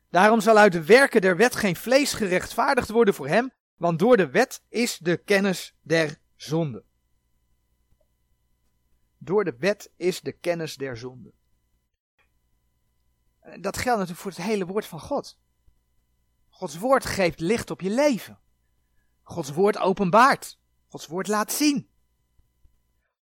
Daarom 0.08 0.40
zal 0.40 0.58
uit 0.58 0.72
de 0.72 0.84
werken 0.84 1.20
der 1.20 1.36
wet 1.36 1.56
geen 1.56 1.76
vlees 1.76 2.12
gerechtvaardigd 2.12 2.88
worden 2.88 3.14
voor 3.14 3.28
hem, 3.28 3.50
want 3.76 3.98
door 3.98 4.16
de 4.16 4.30
wet 4.30 4.62
is 4.68 4.98
de 4.98 5.16
kennis 5.16 5.76
der 5.80 6.18
zonde. 6.36 6.84
Door 9.18 9.44
de 9.44 9.56
wet 9.58 9.92
is 9.96 10.20
de 10.20 10.32
kennis 10.32 10.76
der 10.76 10.96
zonde. 10.96 11.32
Dat 13.40 13.76
geldt 13.76 13.98
natuurlijk 13.98 14.20
voor 14.20 14.30
het 14.30 14.42
hele 14.50 14.66
woord 14.66 14.86
van 14.86 15.00
God. 15.00 15.38
Gods 16.48 16.78
woord 16.78 17.04
geeft 17.04 17.40
licht 17.40 17.70
op 17.70 17.80
je 17.80 17.90
leven. 17.90 18.38
Gods 19.30 19.52
woord 19.52 19.78
openbaart. 19.78 20.58
Gods 20.88 21.06
woord 21.06 21.28
laat 21.28 21.52
zien. 21.52 21.90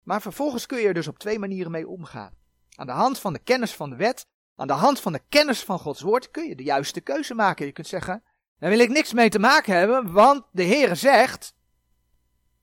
Maar 0.03 0.23
vervolgens 0.23 0.67
kun 0.67 0.79
je 0.79 0.87
er 0.87 0.95
dus 0.95 1.09
op 1.09 1.19
twee 1.19 1.39
manieren 1.39 1.71
mee 1.71 1.89
omgaan. 1.89 2.37
Aan 2.75 2.87
de 2.87 2.93
hand 2.93 3.19
van 3.19 3.33
de 3.33 3.39
kennis 3.39 3.75
van 3.75 3.91
de 3.91 3.97
wet, 3.97 4.27
aan 4.57 4.67
de 4.67 4.73
hand 4.73 5.01
van 5.01 5.13
de 5.13 5.23
kennis 5.29 5.65
van 5.65 5.79
Gods 5.79 6.01
woord, 6.01 6.31
kun 6.31 6.49
je 6.49 6.57
de 6.57 6.63
juiste 6.63 7.01
keuze 7.01 7.35
maken. 7.35 7.67
Je 7.67 7.73
kunt 7.73 7.87
zeggen, 7.87 8.23
daar 8.59 8.71
wil 8.71 8.79
ik 8.79 8.89
niks 8.89 9.13
mee 9.13 9.29
te 9.29 9.39
maken 9.39 9.77
hebben, 9.77 10.13
want 10.13 10.45
de 10.53 10.65
Heere 10.65 10.95
zegt. 10.95 11.57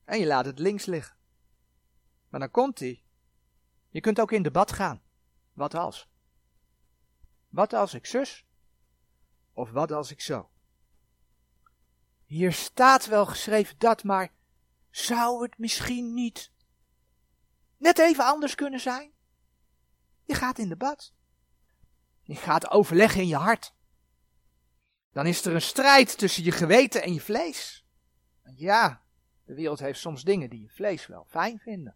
En 0.05 0.19
je 0.19 0.25
laat 0.25 0.45
het 0.45 0.59
links 0.59 0.85
liggen. 0.85 1.17
Maar 2.29 2.39
dan 2.39 2.51
komt 2.51 2.79
hij. 2.79 3.03
Je 3.89 3.99
kunt 3.99 4.19
ook 4.19 4.31
in 4.31 4.43
debat 4.43 4.71
gaan. 4.71 5.01
Wat 5.53 5.73
als? 5.73 6.09
Wat 7.49 7.73
als 7.73 7.93
ik 7.93 8.05
zus? 8.05 8.45
Of 9.53 9.71
wat 9.71 9.91
als 9.91 10.11
ik 10.11 10.21
zo? 10.21 10.49
Hier 12.25 12.53
staat 12.53 13.05
wel 13.05 13.25
geschreven 13.25 13.75
dat, 13.77 14.03
maar 14.03 14.31
zou 14.89 15.43
het 15.43 15.57
misschien 15.57 16.13
niet 16.13 16.51
net 17.77 17.99
even 17.99 18.25
anders 18.25 18.55
kunnen 18.55 18.79
zijn? 18.79 19.11
Je 20.23 20.33
gaat 20.33 20.57
in 20.57 20.69
debat. 20.69 21.13
Je 22.21 22.35
gaat 22.35 22.69
overleggen 22.69 23.21
in 23.21 23.27
je 23.27 23.35
hart. 23.35 23.73
Dan 25.11 25.25
is 25.25 25.45
er 25.45 25.53
een 25.53 25.61
strijd 25.61 26.17
tussen 26.17 26.43
je 26.43 26.51
geweten 26.51 27.03
en 27.03 27.13
je 27.13 27.21
vlees. 27.21 27.85
Ja, 28.55 29.01
de 29.43 29.53
wereld 29.53 29.79
heeft 29.79 29.99
soms 29.99 30.23
dingen 30.23 30.49
die 30.49 30.61
je 30.61 30.69
vlees 30.69 31.07
wel 31.07 31.25
fijn 31.29 31.59
vinden. 31.59 31.95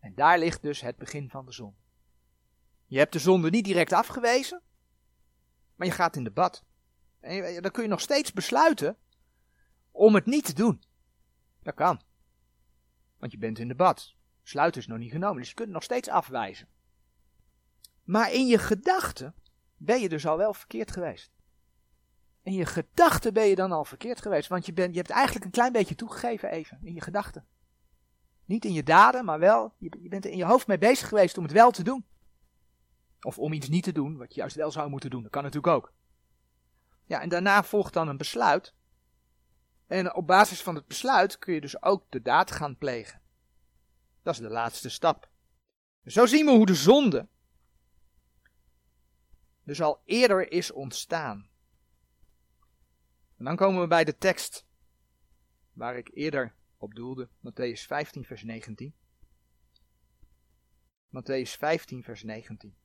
En 0.00 0.14
daar 0.14 0.38
ligt 0.38 0.62
dus 0.62 0.80
het 0.80 0.96
begin 0.96 1.30
van 1.30 1.44
de 1.44 1.52
zon. 1.52 1.76
Je 2.86 2.98
hebt 2.98 3.12
de 3.12 3.18
zonde 3.18 3.50
niet 3.50 3.64
direct 3.64 3.92
afgewezen, 3.92 4.62
maar 5.74 5.86
je 5.86 5.92
gaat 5.92 6.16
in 6.16 6.24
debat. 6.24 6.64
En 7.20 7.62
dan 7.62 7.70
kun 7.70 7.82
je 7.82 7.88
nog 7.88 8.00
steeds 8.00 8.32
besluiten 8.32 8.98
om 9.96 10.14
het 10.14 10.26
niet 10.26 10.44
te 10.44 10.52
doen. 10.52 10.82
Dat 11.62 11.74
kan. 11.74 12.00
Want 13.18 13.32
je 13.32 13.38
bent 13.38 13.58
in 13.58 13.68
debat. 13.68 14.14
Besluit 14.42 14.76
is 14.76 14.86
nog 14.86 14.98
niet 14.98 15.10
genomen, 15.10 15.36
dus 15.36 15.48
je 15.48 15.54
kunt 15.54 15.66
het 15.66 15.76
nog 15.76 15.84
steeds 15.84 16.08
afwijzen. 16.08 16.68
Maar 18.04 18.32
in 18.32 18.46
je 18.46 18.58
gedachten 18.58 19.34
ben 19.76 20.00
je 20.00 20.08
dus 20.08 20.26
al 20.26 20.36
wel 20.36 20.54
verkeerd 20.54 20.90
geweest. 20.90 21.30
In 22.42 22.52
je 22.52 22.66
gedachten 22.66 23.32
ben 23.32 23.46
je 23.46 23.54
dan 23.54 23.72
al 23.72 23.84
verkeerd 23.84 24.22
geweest, 24.22 24.48
want 24.48 24.66
je, 24.66 24.72
bent, 24.72 24.90
je 24.90 24.98
hebt 24.98 25.10
eigenlijk 25.10 25.44
een 25.44 25.50
klein 25.50 25.72
beetje 25.72 25.94
toegegeven 25.94 26.50
even, 26.50 26.78
in 26.82 26.94
je 26.94 27.00
gedachten. 27.00 27.46
Niet 28.44 28.64
in 28.64 28.72
je 28.72 28.82
daden, 28.82 29.24
maar 29.24 29.38
wel, 29.38 29.74
je, 29.78 29.92
je 30.02 30.08
bent 30.08 30.24
er 30.24 30.30
in 30.30 30.36
je 30.36 30.44
hoofd 30.44 30.66
mee 30.66 30.78
bezig 30.78 31.08
geweest 31.08 31.38
om 31.38 31.44
het 31.44 31.52
wel 31.52 31.70
te 31.70 31.82
doen. 31.82 32.04
Of 33.20 33.38
om 33.38 33.52
iets 33.52 33.68
niet 33.68 33.84
te 33.84 33.92
doen, 33.92 34.16
wat 34.16 34.34
je 34.34 34.40
juist 34.40 34.56
wel 34.56 34.70
zou 34.70 34.90
moeten 34.90 35.10
doen. 35.10 35.22
Dat 35.22 35.30
kan 35.30 35.42
natuurlijk 35.42 35.74
ook. 35.74 35.92
Ja, 37.04 37.20
en 37.20 37.28
daarna 37.28 37.62
volgt 37.62 37.92
dan 37.92 38.08
een 38.08 38.16
besluit. 38.16 38.74
En 39.86 40.14
op 40.14 40.26
basis 40.26 40.62
van 40.62 40.74
het 40.74 40.86
besluit 40.86 41.38
kun 41.38 41.54
je 41.54 41.60
dus 41.60 41.82
ook 41.82 42.04
de 42.10 42.22
daad 42.22 42.50
gaan 42.50 42.76
plegen. 42.76 43.20
Dat 44.22 44.34
is 44.34 44.40
de 44.40 44.48
laatste 44.48 44.88
stap. 44.88 45.30
Zo 46.04 46.26
zien 46.26 46.46
we 46.46 46.52
hoe 46.52 46.66
de 46.66 46.74
zonde 46.74 47.28
dus 49.62 49.82
al 49.82 50.00
eerder 50.04 50.52
is 50.52 50.72
ontstaan. 50.72 51.48
En 53.36 53.44
dan 53.44 53.56
komen 53.56 53.80
we 53.80 53.86
bij 53.86 54.04
de 54.04 54.16
tekst 54.16 54.66
waar 55.72 55.96
ik 55.96 56.10
eerder 56.12 56.54
op 56.76 56.94
doelde, 56.94 57.28
Matthäus 57.28 57.86
15, 57.86 58.24
vers 58.24 58.42
19. 58.42 58.94
Matthäus 61.08 61.50
15, 61.58 62.02
vers 62.02 62.22
19. 62.22 62.76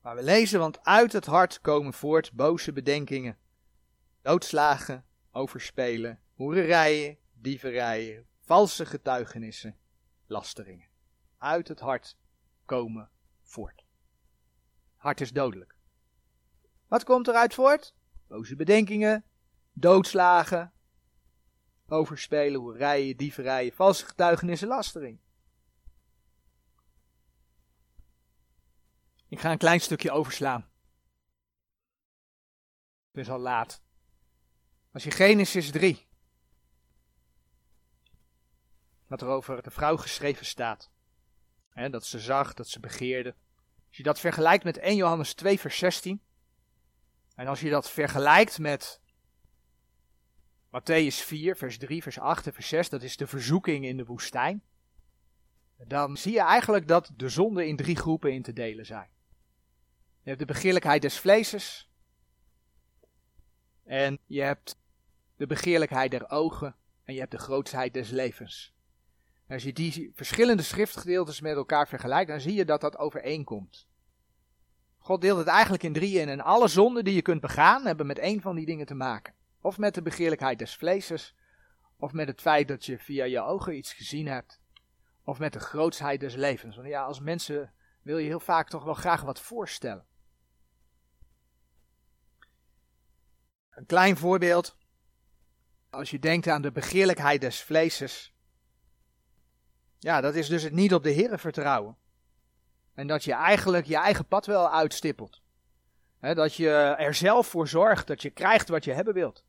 Waar 0.00 0.16
we 0.16 0.22
lezen, 0.22 0.58
want 0.58 0.84
uit 0.84 1.12
het 1.12 1.26
hart 1.26 1.60
komen 1.60 1.92
voort 1.92 2.32
boze 2.32 2.72
bedenkingen, 2.72 3.38
doodslagen, 4.22 5.04
overspelen, 5.30 6.20
hoererijen, 6.34 7.18
dieverijen, 7.32 8.26
valse 8.40 8.86
getuigenissen, 8.86 9.78
lasteringen. 10.26 10.88
Uit 11.38 11.68
het 11.68 11.80
hart 11.80 12.16
komen 12.64 13.10
voort. 13.42 13.84
Hart 14.96 15.20
is 15.20 15.32
dodelijk. 15.32 15.74
Wat 16.86 17.04
komt 17.04 17.28
eruit 17.28 17.54
voort? 17.54 17.94
Boze 18.26 18.56
bedenkingen, 18.56 19.24
doodslagen, 19.72 20.72
overspelen, 21.88 22.60
hoerijen, 22.60 23.16
dieverijen, 23.16 23.72
valse 23.72 24.06
getuigenissen, 24.06 24.68
lastering. 24.68 25.20
Ik 29.28 29.40
ga 29.40 29.50
een 29.50 29.58
klein 29.58 29.80
stukje 29.80 30.10
overslaan. 30.10 30.68
Het 33.10 33.20
is 33.20 33.30
al 33.30 33.38
laat. 33.38 33.82
Als 34.92 35.04
je 35.04 35.10
Genesis 35.10 35.70
3, 35.70 36.06
wat 39.06 39.20
er 39.20 39.28
over 39.28 39.62
de 39.62 39.70
vrouw 39.70 39.96
geschreven 39.96 40.46
staat, 40.46 40.90
hè, 41.70 41.90
dat 41.90 42.06
ze 42.06 42.18
zag, 42.18 42.54
dat 42.54 42.68
ze 42.68 42.80
begeerde. 42.80 43.34
Als 43.88 43.96
je 43.96 44.02
dat 44.02 44.20
vergelijkt 44.20 44.64
met 44.64 44.78
1 44.78 44.96
Johannes 44.96 45.34
2, 45.34 45.60
vers 45.60 45.78
16, 45.78 46.22
en 47.34 47.46
als 47.46 47.60
je 47.60 47.70
dat 47.70 47.90
vergelijkt 47.90 48.58
met 48.58 49.00
Matthäus 50.66 51.24
4, 51.24 51.56
vers 51.56 51.78
3, 51.78 52.02
vers 52.02 52.18
8 52.18 52.46
en 52.46 52.52
vers 52.52 52.68
6, 52.68 52.88
dat 52.88 53.02
is 53.02 53.16
de 53.16 53.26
verzoeking 53.26 53.84
in 53.84 53.96
de 53.96 54.04
woestijn, 54.04 54.62
dan 55.76 56.16
zie 56.16 56.32
je 56.32 56.40
eigenlijk 56.40 56.88
dat 56.88 57.10
de 57.16 57.28
zonden 57.28 57.66
in 57.66 57.76
drie 57.76 57.96
groepen 57.96 58.32
in 58.32 58.42
te 58.42 58.52
delen 58.52 58.86
zijn. 58.86 59.08
Je 60.22 60.28
hebt 60.28 60.38
de 60.38 60.46
begeerlijkheid 60.46 61.02
des 61.02 61.18
vleeses. 61.18 61.89
En 63.90 64.18
je 64.26 64.42
hebt 64.42 64.76
de 65.36 65.46
begeerlijkheid 65.46 66.10
der 66.10 66.30
ogen. 66.30 66.74
En 67.04 67.14
je 67.14 67.20
hebt 67.20 67.32
de 67.32 67.38
grootsheid 67.38 67.94
des 67.94 68.10
levens. 68.10 68.74
als 69.48 69.62
je 69.62 69.72
die 69.72 70.10
verschillende 70.14 70.62
schriftgedeeltes 70.62 71.40
met 71.40 71.56
elkaar 71.56 71.88
vergelijkt, 71.88 72.30
dan 72.30 72.40
zie 72.40 72.54
je 72.54 72.64
dat 72.64 72.80
dat 72.80 72.98
overeenkomt. 72.98 73.86
God 74.98 75.20
deelt 75.20 75.38
het 75.38 75.46
eigenlijk 75.46 75.82
in 75.82 75.92
drieën 75.92 76.28
en 76.28 76.40
alle 76.40 76.68
zonden 76.68 77.04
die 77.04 77.14
je 77.14 77.22
kunt 77.22 77.40
begaan 77.40 77.86
hebben 77.86 78.06
met 78.06 78.18
één 78.18 78.40
van 78.40 78.56
die 78.56 78.66
dingen 78.66 78.86
te 78.86 78.94
maken. 78.94 79.34
Of 79.60 79.78
met 79.78 79.94
de 79.94 80.02
begeerlijkheid 80.02 80.58
des 80.58 80.76
vleeses, 80.76 81.34
of 81.96 82.12
met 82.12 82.28
het 82.28 82.40
feit 82.40 82.68
dat 82.68 82.86
je 82.86 82.98
via 82.98 83.24
je 83.24 83.40
ogen 83.40 83.76
iets 83.76 83.92
gezien 83.92 84.26
hebt, 84.26 84.60
of 85.24 85.38
met 85.38 85.52
de 85.52 85.60
grootsheid 85.60 86.20
des 86.20 86.34
levens. 86.34 86.76
Want 86.76 86.88
ja, 86.88 87.02
als 87.04 87.20
mensen 87.20 87.72
wil 88.02 88.18
je 88.18 88.26
heel 88.26 88.40
vaak 88.40 88.68
toch 88.68 88.84
wel 88.84 88.94
graag 88.94 89.22
wat 89.22 89.40
voorstellen. 89.40 90.06
Een 93.80 93.86
klein 93.86 94.16
voorbeeld. 94.16 94.76
Als 95.90 96.10
je 96.10 96.18
denkt 96.18 96.48
aan 96.48 96.62
de 96.62 96.72
begeerlijkheid 96.72 97.40
des 97.40 97.62
vleeses. 97.62 98.34
Ja, 99.98 100.20
dat 100.20 100.34
is 100.34 100.48
dus 100.48 100.62
het 100.62 100.72
niet 100.72 100.94
op 100.94 101.02
de 101.02 101.10
Heer 101.10 101.38
vertrouwen. 101.38 101.96
En 102.94 103.06
dat 103.06 103.24
je 103.24 103.32
eigenlijk 103.32 103.86
je 103.86 103.96
eigen 103.96 104.26
pad 104.26 104.46
wel 104.46 104.70
uitstippelt. 104.70 105.42
dat 106.20 106.54
je 106.54 106.70
er 106.98 107.14
zelf 107.14 107.46
voor 107.46 107.68
zorgt 107.68 108.06
dat 108.06 108.22
je 108.22 108.30
krijgt 108.30 108.68
wat 108.68 108.84
je 108.84 108.92
hebben 108.92 109.14
wilt. 109.14 109.44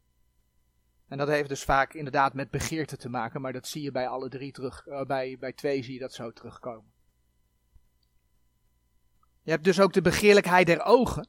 En 1.08 1.18
dat 1.18 1.28
heeft 1.28 1.50
dus 1.50 1.64
vaak 1.64 1.94
inderdaad 1.94 2.34
met 2.34 2.50
begeerte 2.50 2.98
te 2.98 3.10
maken, 3.10 3.42
maar 3.42 3.54
dat 3.54 3.68
zie 3.68 3.82
je 3.82 3.92
bij 3.92 4.08
alle 4.08 4.30
drie 4.30 4.52
terug. 4.52 4.86
Uh, 4.86 5.04
bij, 5.04 5.38
bij 5.40 5.54
twee 5.54 5.84
zie 5.84 5.94
je 5.94 6.00
dat 6.00 6.14
zo 6.14 6.32
terugkomen. 6.32 6.92
Je 9.42 9.52
hebt 9.52 9.64
dus 9.64 9.80
ook 9.80 9.94
de 9.94 10.02
begeerlijkheid 10.02 10.68
der 10.68 10.84
ogen. 10.84 11.28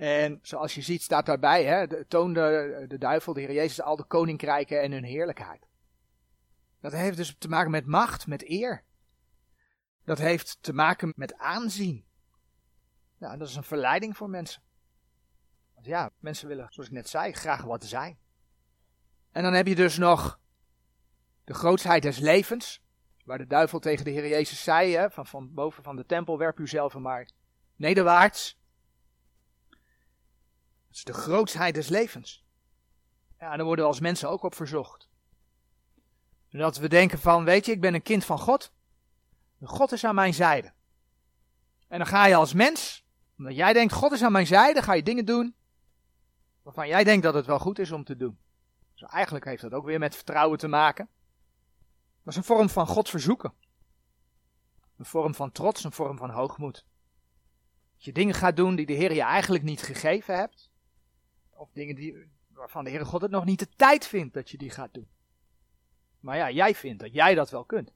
En 0.00 0.38
zoals 0.42 0.74
je 0.74 0.80
ziet 0.80 1.02
staat 1.02 1.26
daarbij, 1.26 1.64
hè, 1.64 1.86
de, 1.86 2.06
toonde 2.08 2.84
de 2.88 2.98
duivel, 2.98 3.32
de 3.32 3.40
Heer 3.40 3.52
Jezus, 3.52 3.82
al 3.82 3.96
de 3.96 4.04
koninkrijken 4.04 4.82
en 4.82 4.92
hun 4.92 5.04
heerlijkheid. 5.04 5.66
Dat 6.80 6.92
heeft 6.92 7.16
dus 7.16 7.34
te 7.38 7.48
maken 7.48 7.70
met 7.70 7.86
macht, 7.86 8.26
met 8.26 8.48
eer. 8.48 8.84
Dat 10.04 10.18
heeft 10.18 10.58
te 10.60 10.72
maken 10.72 11.12
met 11.16 11.34
aanzien. 11.34 12.04
Ja, 13.18 13.36
dat 13.36 13.48
is 13.48 13.56
een 13.56 13.62
verleiding 13.62 14.16
voor 14.16 14.30
mensen. 14.30 14.62
Want 15.74 15.86
ja, 15.86 16.10
mensen 16.18 16.48
willen, 16.48 16.66
zoals 16.70 16.88
ik 16.88 16.94
net 16.94 17.08
zei, 17.08 17.32
graag 17.32 17.62
wat 17.62 17.84
zijn. 17.84 18.18
En 19.32 19.42
dan 19.42 19.52
heb 19.52 19.66
je 19.66 19.74
dus 19.74 19.98
nog 19.98 20.40
de 21.44 21.54
grootsheid 21.54 22.02
des 22.02 22.18
levens. 22.18 22.82
Waar 23.24 23.38
de 23.38 23.46
duivel 23.46 23.78
tegen 23.78 24.04
de 24.04 24.10
Heer 24.10 24.28
Jezus 24.28 24.62
zei, 24.62 24.96
hè, 24.96 25.10
van, 25.10 25.26
van 25.26 25.54
boven 25.54 25.82
van 25.82 25.96
de 25.96 26.06
tempel, 26.06 26.38
werp 26.38 26.58
u 26.58 26.68
zelf 26.68 26.94
maar 26.94 27.28
nederwaarts. 27.76 28.59
Dat 30.90 30.98
is 30.98 31.04
de 31.04 31.12
grootsheid 31.12 31.74
des 31.74 31.88
levens. 31.88 32.44
Ja, 33.38 33.56
daar 33.56 33.64
worden 33.64 33.84
we 33.84 33.90
als 33.90 34.00
mensen 34.00 34.28
ook 34.28 34.42
op 34.42 34.54
verzocht. 34.54 35.08
Dat 36.48 36.76
we 36.76 36.88
denken 36.88 37.18
van, 37.18 37.44
weet 37.44 37.66
je, 37.66 37.72
ik 37.72 37.80
ben 37.80 37.94
een 37.94 38.02
kind 38.02 38.24
van 38.24 38.38
God. 38.38 38.72
God 39.62 39.92
is 39.92 40.04
aan 40.04 40.14
mijn 40.14 40.34
zijde. 40.34 40.72
En 41.88 41.98
dan 41.98 42.06
ga 42.06 42.26
je 42.26 42.34
als 42.34 42.52
mens, 42.52 43.04
omdat 43.38 43.56
jij 43.56 43.72
denkt, 43.72 43.92
God 43.92 44.12
is 44.12 44.22
aan 44.22 44.32
mijn 44.32 44.46
zijde, 44.46 44.82
ga 44.82 44.92
je 44.92 45.02
dingen 45.02 45.24
doen 45.24 45.54
waarvan 46.62 46.88
jij 46.88 47.04
denkt 47.04 47.22
dat 47.22 47.34
het 47.34 47.46
wel 47.46 47.58
goed 47.58 47.78
is 47.78 47.90
om 47.90 48.04
te 48.04 48.16
doen. 48.16 48.38
Dus 48.92 49.02
eigenlijk 49.02 49.44
heeft 49.44 49.62
dat 49.62 49.72
ook 49.72 49.84
weer 49.84 49.98
met 49.98 50.14
vertrouwen 50.14 50.58
te 50.58 50.68
maken. 50.68 51.08
Dat 52.22 52.32
is 52.32 52.36
een 52.36 52.44
vorm 52.44 52.68
van 52.68 52.86
God 52.86 53.08
verzoeken. 53.08 53.54
Een 54.96 55.04
vorm 55.04 55.34
van 55.34 55.52
trots, 55.52 55.84
een 55.84 55.92
vorm 55.92 56.16
van 56.16 56.30
hoogmoed. 56.30 56.86
Dat 57.94 58.04
je 58.04 58.12
dingen 58.12 58.34
gaat 58.34 58.56
doen 58.56 58.76
die 58.76 58.86
de 58.86 58.92
Heer 58.92 59.14
je 59.14 59.22
eigenlijk 59.22 59.64
niet 59.64 59.82
gegeven 59.82 60.36
hebt. 60.36 60.69
Of 61.60 61.72
dingen 61.72 61.94
die, 61.94 62.30
waarvan 62.48 62.84
de 62.84 62.90
Heere 62.90 63.04
God 63.04 63.20
het 63.22 63.30
nog 63.30 63.44
niet 63.44 63.58
de 63.58 63.68
tijd 63.68 64.06
vindt 64.06 64.34
dat 64.34 64.50
je 64.50 64.58
die 64.58 64.70
gaat 64.70 64.94
doen. 64.94 65.08
Maar 66.20 66.36
ja, 66.36 66.50
jij 66.50 66.74
vindt 66.74 67.00
dat 67.00 67.12
jij 67.12 67.34
dat 67.34 67.50
wel 67.50 67.64
kunt. 67.64 67.92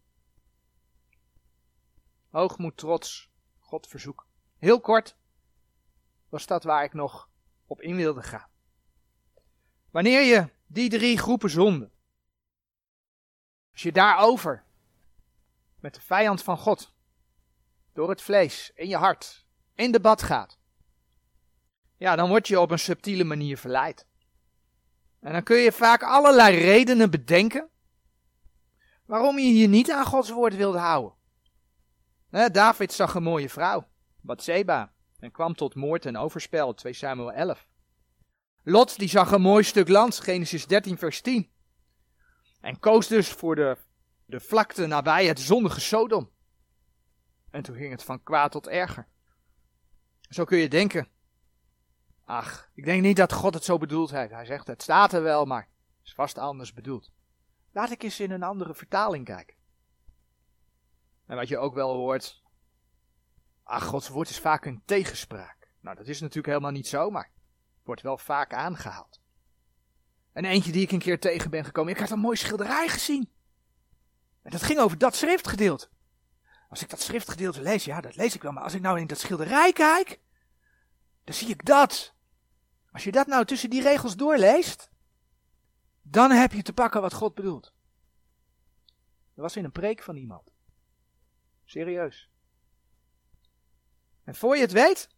Hoogmoed, 2.28 2.76
trots, 2.76 3.30
God 3.58 3.86
verzoek. 3.86 4.26
Heel 4.58 4.80
kort 4.80 5.16
was 6.28 6.46
dat 6.46 6.64
waar 6.64 6.84
ik 6.84 6.92
nog 6.92 7.28
op 7.66 7.80
in 7.80 7.96
wilde 7.96 8.22
gaan. 8.22 8.48
Wanneer 9.90 10.22
je 10.22 10.48
die 10.66 10.90
drie 10.90 11.18
groepen 11.18 11.50
zonden, 11.50 11.92
als 13.72 13.82
je 13.82 13.92
daarover 13.92 14.64
met 15.80 15.94
de 15.94 16.00
vijand 16.00 16.42
van 16.42 16.58
God, 16.58 16.94
door 17.92 18.08
het 18.08 18.22
vlees, 18.22 18.72
in 18.74 18.88
je 18.88 18.96
hart, 18.96 19.46
in 19.74 19.92
debat 19.92 20.22
gaat, 20.22 20.58
ja, 22.05 22.16
dan 22.16 22.28
word 22.28 22.48
je 22.48 22.61
op 22.61 22.70
een 22.70 22.78
subtiele 22.78 23.24
manier 23.24 23.59
verleid. 23.59 24.07
En 25.20 25.32
dan 25.32 25.42
kun 25.42 25.57
je 25.57 25.72
vaak 25.72 26.02
allerlei 26.02 26.59
redenen 26.59 27.11
bedenken 27.11 27.68
waarom 29.07 29.38
je 29.38 29.55
je 29.55 29.66
niet 29.66 29.90
aan 29.90 30.05
Gods 30.05 30.30
woord 30.30 30.57
wilde 30.57 30.78
houden. 30.78 31.14
David 32.52 32.92
zag 32.92 33.14
een 33.14 33.22
mooie 33.22 33.48
vrouw, 33.48 33.88
Bathseba, 34.20 34.92
en 35.18 35.30
kwam 35.30 35.55
tot 35.55 35.74
moord 35.74 36.07
en 36.07 36.16
overspel, 36.16 36.74
2 36.74 36.92
Samuel 36.92 37.32
11. 37.32 37.68
Lot 38.62 38.98
die 38.98 39.09
zag 39.09 39.30
een 39.30 39.40
mooi 39.40 39.62
stuk 39.62 39.88
land, 39.88 40.20
Genesis 40.20 40.66
13 40.66 40.98
vers 40.98 41.20
10. 41.20 41.50
En 42.61 42.78
koos 42.78 43.07
dus 43.07 43.28
voor 43.28 43.55
de, 43.55 43.76
de 44.26 44.40
vlakte 44.40 44.86
nabij 44.86 45.26
het 45.26 45.40
zondige 45.40 45.80
Sodom. 45.80 46.30
En 47.50 47.62
toen 47.62 47.76
ging 47.76 47.90
het 47.90 48.02
van 48.02 48.22
kwaad 48.22 48.52
tot 48.52 48.68
erger. 48.68 49.09
Zo 50.28 50.44
kun 50.44 50.59
je 50.59 50.68
denken. 50.68 51.12
Ach, 52.24 52.70
ik 52.74 52.84
denk 52.84 53.02
niet 53.02 53.16
dat 53.16 53.32
God 53.32 53.54
het 53.54 53.64
zo 53.64 53.78
bedoeld 53.78 54.10
heeft. 54.10 54.32
Hij 54.32 54.44
zegt, 54.44 54.66
het 54.66 54.82
staat 54.82 55.12
er 55.12 55.22
wel, 55.22 55.44
maar 55.44 55.62
het 55.62 56.06
is 56.06 56.14
vast 56.14 56.38
anders 56.38 56.72
bedoeld. 56.72 57.10
Laat 57.72 57.90
ik 57.90 58.02
eens 58.02 58.20
in 58.20 58.30
een 58.30 58.42
andere 58.42 58.74
vertaling 58.74 59.24
kijken. 59.24 59.56
En 61.26 61.36
wat 61.36 61.48
je 61.48 61.58
ook 61.58 61.74
wel 61.74 61.94
hoort. 61.94 62.42
Ach, 63.62 63.84
Gods 63.84 64.08
woord 64.08 64.28
is 64.28 64.38
vaak 64.38 64.64
een 64.64 64.82
tegenspraak. 64.84 65.68
Nou, 65.80 65.96
dat 65.96 66.06
is 66.06 66.20
natuurlijk 66.20 66.46
helemaal 66.46 66.70
niet 66.70 66.86
zo, 66.86 67.10
maar 67.10 67.30
wordt 67.82 68.02
wel 68.02 68.18
vaak 68.18 68.52
aangehaald. 68.52 69.20
En 70.32 70.44
eentje 70.44 70.72
die 70.72 70.82
ik 70.82 70.90
een 70.90 70.98
keer 70.98 71.20
tegen 71.20 71.50
ben 71.50 71.64
gekomen. 71.64 71.92
Ik 71.92 71.98
had 71.98 72.10
een 72.10 72.18
mooi 72.18 72.36
schilderij 72.36 72.88
gezien. 72.88 73.30
En 74.42 74.50
dat 74.50 74.62
ging 74.62 74.78
over 74.78 74.98
dat 74.98 75.14
schriftgedeelte. 75.14 75.88
Als 76.68 76.82
ik 76.82 76.90
dat 76.90 77.00
schriftgedeelte 77.00 77.62
lees, 77.62 77.84
ja, 77.84 78.00
dat 78.00 78.16
lees 78.16 78.34
ik 78.34 78.42
wel. 78.42 78.52
Maar 78.52 78.62
als 78.62 78.74
ik 78.74 78.80
nou 78.80 79.00
in 79.00 79.06
dat 79.06 79.18
schilderij 79.18 79.72
kijk, 79.72 80.20
dan 81.24 81.34
zie 81.34 81.48
ik 81.48 81.64
dat. 81.64 82.14
Als 82.92 83.04
je 83.04 83.12
dat 83.12 83.26
nou 83.26 83.44
tussen 83.44 83.70
die 83.70 83.82
regels 83.82 84.16
doorleest, 84.16 84.90
dan 86.02 86.30
heb 86.30 86.52
je 86.52 86.62
te 86.62 86.72
pakken 86.72 87.00
wat 87.00 87.12
God 87.12 87.34
bedoelt. 87.34 87.74
Dat 89.34 89.44
was 89.44 89.56
in 89.56 89.64
een 89.64 89.72
preek 89.72 90.02
van 90.02 90.16
iemand. 90.16 90.52
Serieus. 91.64 92.30
En 94.24 94.34
voor 94.34 94.56
je 94.56 94.62
het 94.62 94.72
weet, 94.72 95.08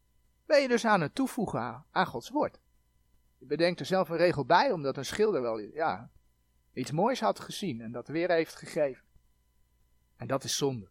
ben 0.46 0.60
je 0.60 0.68
dus 0.68 0.84
aan 0.84 1.00
het 1.00 1.14
toevoegen 1.14 1.84
aan, 1.90 2.06
Gods 2.06 2.30
woord. 2.30 2.60
Je 3.38 3.46
bedenkt 3.46 3.80
er 3.80 3.86
zelf 3.86 4.08
een 4.08 4.16
regel 4.16 4.44
bij, 4.44 4.72
omdat 4.72 4.96
een 4.96 5.04
schilder 5.04 5.42
wel 5.42 5.58
ja, 5.58 6.10
iets 6.72 6.90
moois 6.90 7.20
had 7.20 7.40
gezien 7.40 7.80
en 7.80 7.92
dat 7.92 8.08
weer 8.08 8.30
heeft 8.30 8.54
gegeven. 8.54 9.04
En 10.16 10.26
dat 10.26 10.44
is 10.44 10.56
zonde. 10.56 10.90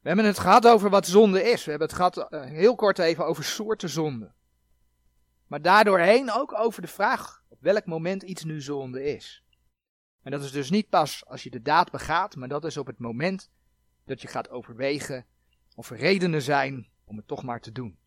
We 0.00 0.08
hebben 0.08 0.26
het 0.26 0.38
gehad 0.38 0.66
over 0.66 0.90
wat 0.90 1.06
zonde 1.06 1.42
is. 1.50 1.64
We 1.64 1.70
hebben 1.70 1.88
het 1.88 1.96
gehad 1.96 2.16
uh, 2.32 2.44
heel 2.44 2.74
kort 2.74 2.98
even 2.98 3.26
over 3.26 3.44
soorten 3.44 3.88
zonde. 3.88 4.32
Maar 5.46 5.62
daardoorheen 5.62 6.30
ook 6.30 6.58
over 6.58 6.82
de 6.82 6.88
vraag 6.88 7.42
op 7.48 7.58
welk 7.60 7.86
moment 7.86 8.22
iets 8.22 8.44
nu 8.44 8.60
zonde 8.60 9.04
is. 9.04 9.44
En 10.22 10.30
dat 10.30 10.42
is 10.42 10.52
dus 10.52 10.70
niet 10.70 10.88
pas 10.88 11.26
als 11.26 11.42
je 11.42 11.50
de 11.50 11.62
daad 11.62 11.90
begaat, 11.90 12.36
maar 12.36 12.48
dat 12.48 12.64
is 12.64 12.76
op 12.76 12.86
het 12.86 12.98
moment 12.98 13.50
dat 14.04 14.22
je 14.22 14.28
gaat 14.28 14.50
overwegen 14.50 15.26
of 15.74 15.90
er 15.90 15.96
redenen 15.96 16.42
zijn 16.42 16.90
om 17.04 17.16
het 17.16 17.26
toch 17.26 17.42
maar 17.42 17.60
te 17.60 17.72
doen. 17.72 17.98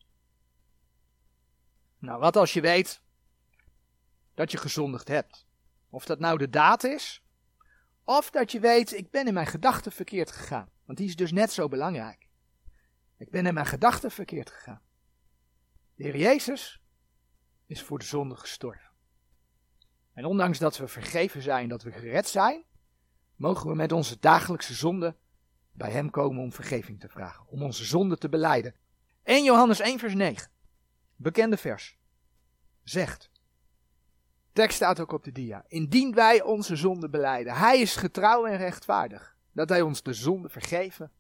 Nou, 2.00 2.20
wat 2.20 2.36
als 2.36 2.54
je 2.54 2.62
weet 2.62 3.02
dat 4.34 4.52
je 4.52 4.58
gezondigd 4.58 5.08
hebt? 5.08 5.46
Of 5.90 6.06
dat 6.06 6.20
nou 6.20 6.38
de 6.38 6.50
daad 6.50 6.84
is, 6.84 7.24
of 8.04 8.30
dat 8.32 8.52
je 8.52 8.60
weet, 8.60 8.94
ik 8.94 9.12
ben 9.12 9.28
in 9.28 9.34
mijn 9.34 9.48
gedachten 9.48 9.92
verkeerd 9.92 10.32
gegaan. 10.32 10.73
Want 10.86 10.98
die 10.98 11.08
is 11.08 11.16
dus 11.16 11.32
net 11.32 11.52
zo 11.52 11.68
belangrijk. 11.68 12.28
Ik 13.18 13.30
ben 13.30 13.46
in 13.46 13.54
mijn 13.54 13.66
gedachten 13.66 14.12
verkeerd 14.12 14.50
gegaan. 14.50 14.82
De 15.96 16.04
Heer 16.04 16.18
Jezus 16.18 16.82
is 17.66 17.84
voor 17.84 18.00
de 18.00 18.06
zonde 18.06 18.36
gestorven. 18.36 18.92
En 20.14 20.26
ondanks 20.26 20.60
dat 20.60 20.78
we 20.78 20.88
vergeven 20.88 21.42
zijn, 21.42 21.70
dat 21.70 21.84
we 21.84 21.92
gered 21.92 22.28
zijn, 22.28 22.64
mogen 23.36 23.70
we 23.70 23.76
met 23.76 23.92
onze 23.92 24.20
dagelijkse 24.20 24.74
zonde 24.74 25.16
bij 25.72 25.92
Hem 25.92 26.10
komen 26.10 26.44
om 26.44 26.52
vergeving 26.52 27.00
te 27.00 27.10
vragen, 27.10 27.48
om 27.48 27.64
onze 27.64 27.86
zonde 27.86 28.18
te 28.18 28.30
beleiden. 28.30 28.76
1 29.24 29.44
Johannes 29.44 29.80
1 29.80 30.00
vers 30.00 30.14
9, 30.14 30.52
bekende 31.16 31.58
vers, 31.58 31.98
zegt, 32.84 33.32
tekst 34.52 34.76
staat 34.76 35.00
ook 35.00 35.12
op 35.12 35.24
de 35.24 35.32
dia, 35.32 35.66
indien 35.68 36.14
wij 36.14 36.42
onze 36.42 36.76
zonde 36.76 37.10
beleiden, 37.10 37.54
Hij 37.54 37.80
is 37.80 37.96
getrouw 37.96 38.46
en 38.46 38.58
rechtvaardig, 38.58 39.33
dat 39.54 39.70
Hij 39.70 39.82
ons 39.82 40.04
de 40.04 40.14
zonde 40.14 40.50
vergeven 40.50 41.12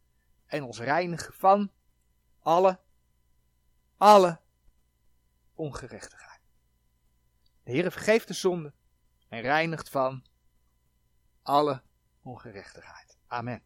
en 0.46 0.64
ons 0.64 0.80
reinigen 0.80 1.34
van 1.34 1.72
alle, 2.40 2.80
alle 3.98 4.40
ongerechtigheid. 5.56 6.42
De 7.64 7.72
Heer 7.72 7.92
vergeeft 7.92 8.28
de 8.28 8.34
zonde 8.34 8.74
en 9.30 9.42
reinigt 9.42 9.90
van 9.90 10.24
alle 11.42 11.82
ongerechtigheid. 12.22 13.18
Amen. 13.28 13.64